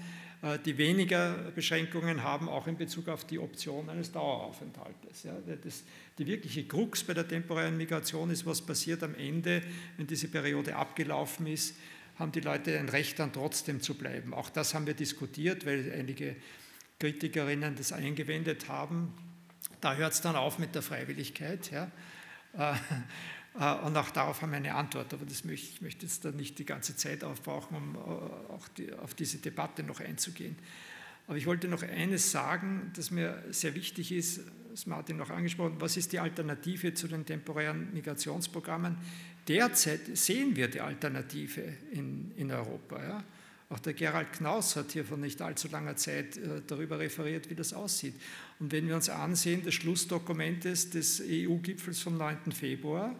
[0.64, 5.22] die weniger Beschränkungen haben, auch in Bezug auf die Option eines Daueraufenthaltes.
[5.22, 5.84] Ja, das,
[6.18, 9.62] die wirkliche Krux bei der temporären Migration ist, was passiert am Ende,
[9.96, 11.76] wenn diese Periode abgelaufen ist,
[12.18, 14.34] haben die Leute ein Recht dann trotzdem zu bleiben.
[14.34, 16.36] Auch das haben wir diskutiert, weil einige
[16.98, 19.14] Kritikerinnen das eingewendet haben.
[19.80, 21.70] Da hört es dann auf mit der Freiwilligkeit.
[21.70, 21.90] Ja.
[23.58, 26.30] Äh, und auch darauf haben wir eine Antwort, aber das möchte, ich möchte jetzt da
[26.30, 30.56] nicht die ganze Zeit aufbrauchen, um äh, auch die, auf diese Debatte noch einzugehen.
[31.26, 34.40] Aber ich wollte noch eines sagen, das mir sehr wichtig ist,
[34.70, 38.96] das Martin noch angesprochen, was ist die Alternative zu den temporären Migrationsprogrammen?
[39.46, 43.02] Derzeit sehen wir die Alternative in, in Europa.
[43.02, 43.24] Ja?
[43.68, 47.54] Auch der Gerald Knaus hat hier vor nicht allzu langer Zeit äh, darüber referiert, wie
[47.54, 48.14] das aussieht.
[48.58, 52.52] Und wenn wir uns ansehen, das Schlussdokument des EU-Gipfels vom 9.
[52.52, 53.14] Februar,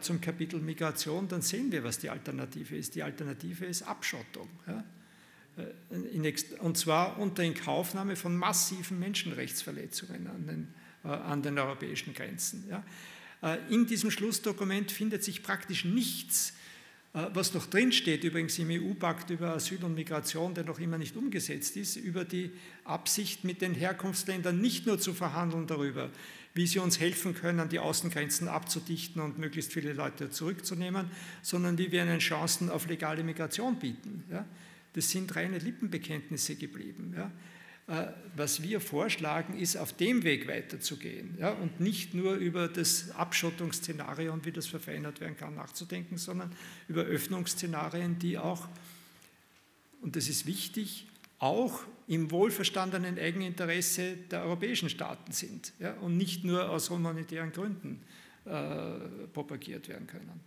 [0.00, 2.94] zum Kapitel Migration, dann sehen wir, was die Alternative ist.
[2.94, 4.48] Die Alternative ist Abschottung.
[4.66, 4.84] Ja?
[5.56, 10.74] Äh, und zwar unter Inkaufnahme von massiven Menschenrechtsverletzungen an den,
[11.04, 12.64] äh, an den europäischen Grenzen.
[12.68, 12.84] Ja?
[13.70, 16.52] In diesem Schlussdokument findet sich praktisch nichts,
[17.12, 21.76] was noch drinsteht, übrigens im EU-Pakt über Asyl und Migration, der noch immer nicht umgesetzt
[21.76, 22.50] ist, über die
[22.84, 26.10] Absicht, mit den Herkunftsländern nicht nur zu verhandeln darüber,
[26.54, 31.10] wie sie uns helfen können, die Außengrenzen abzudichten und möglichst viele Leute zurückzunehmen,
[31.42, 34.24] sondern wie wir ihnen Chancen auf legale Migration bieten.
[34.30, 34.46] Ja?
[34.92, 37.14] Das sind reine Lippenbekenntnisse geblieben.
[37.16, 37.30] Ja?
[37.90, 41.50] Äh, was wir vorschlagen, ist, auf dem Weg weiterzugehen ja?
[41.50, 46.54] und nicht nur über das Abschottungsszenario und wie das verfeinert werden kann nachzudenken, sondern
[46.86, 48.68] über Öffnungsszenarien, die auch,
[50.02, 51.08] und das ist wichtig,
[51.40, 58.04] auch im wohlverstandenen Eigeninteresse der europäischen Staaten sind ja, und nicht nur aus humanitären Gründen
[58.44, 60.40] äh, propagiert werden können.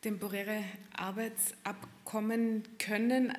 [0.00, 0.64] Temporäre
[0.94, 3.34] Arbeitsabkommen können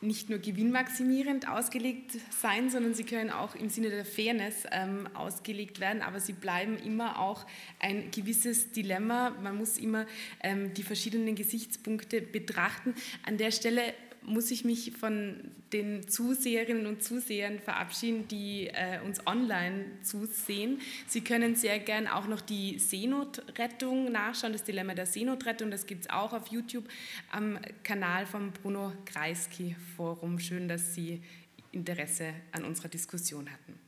[0.00, 5.80] nicht nur gewinnmaximierend ausgelegt sein, sondern sie können auch im Sinne der Fairness ähm, ausgelegt
[5.80, 7.46] werden, aber sie bleiben immer auch
[7.80, 9.30] ein gewisses Dilemma.
[9.42, 10.06] Man muss immer
[10.42, 12.94] ähm, die verschiedenen Gesichtspunkte betrachten.
[13.24, 19.26] An der Stelle muss ich mich von den Zuseherinnen und Zusehern verabschieden, die äh, uns
[19.26, 20.80] online zusehen.
[21.06, 25.70] Sie können sehr gern auch noch die Seenotrettung nachschauen, das Dilemma der Seenotrettung.
[25.70, 26.88] Das gibt es auch auf YouTube
[27.30, 30.38] am Kanal vom Bruno Kreisky Forum.
[30.38, 31.20] Schön, dass Sie
[31.72, 33.78] Interesse an unserer Diskussion hatten.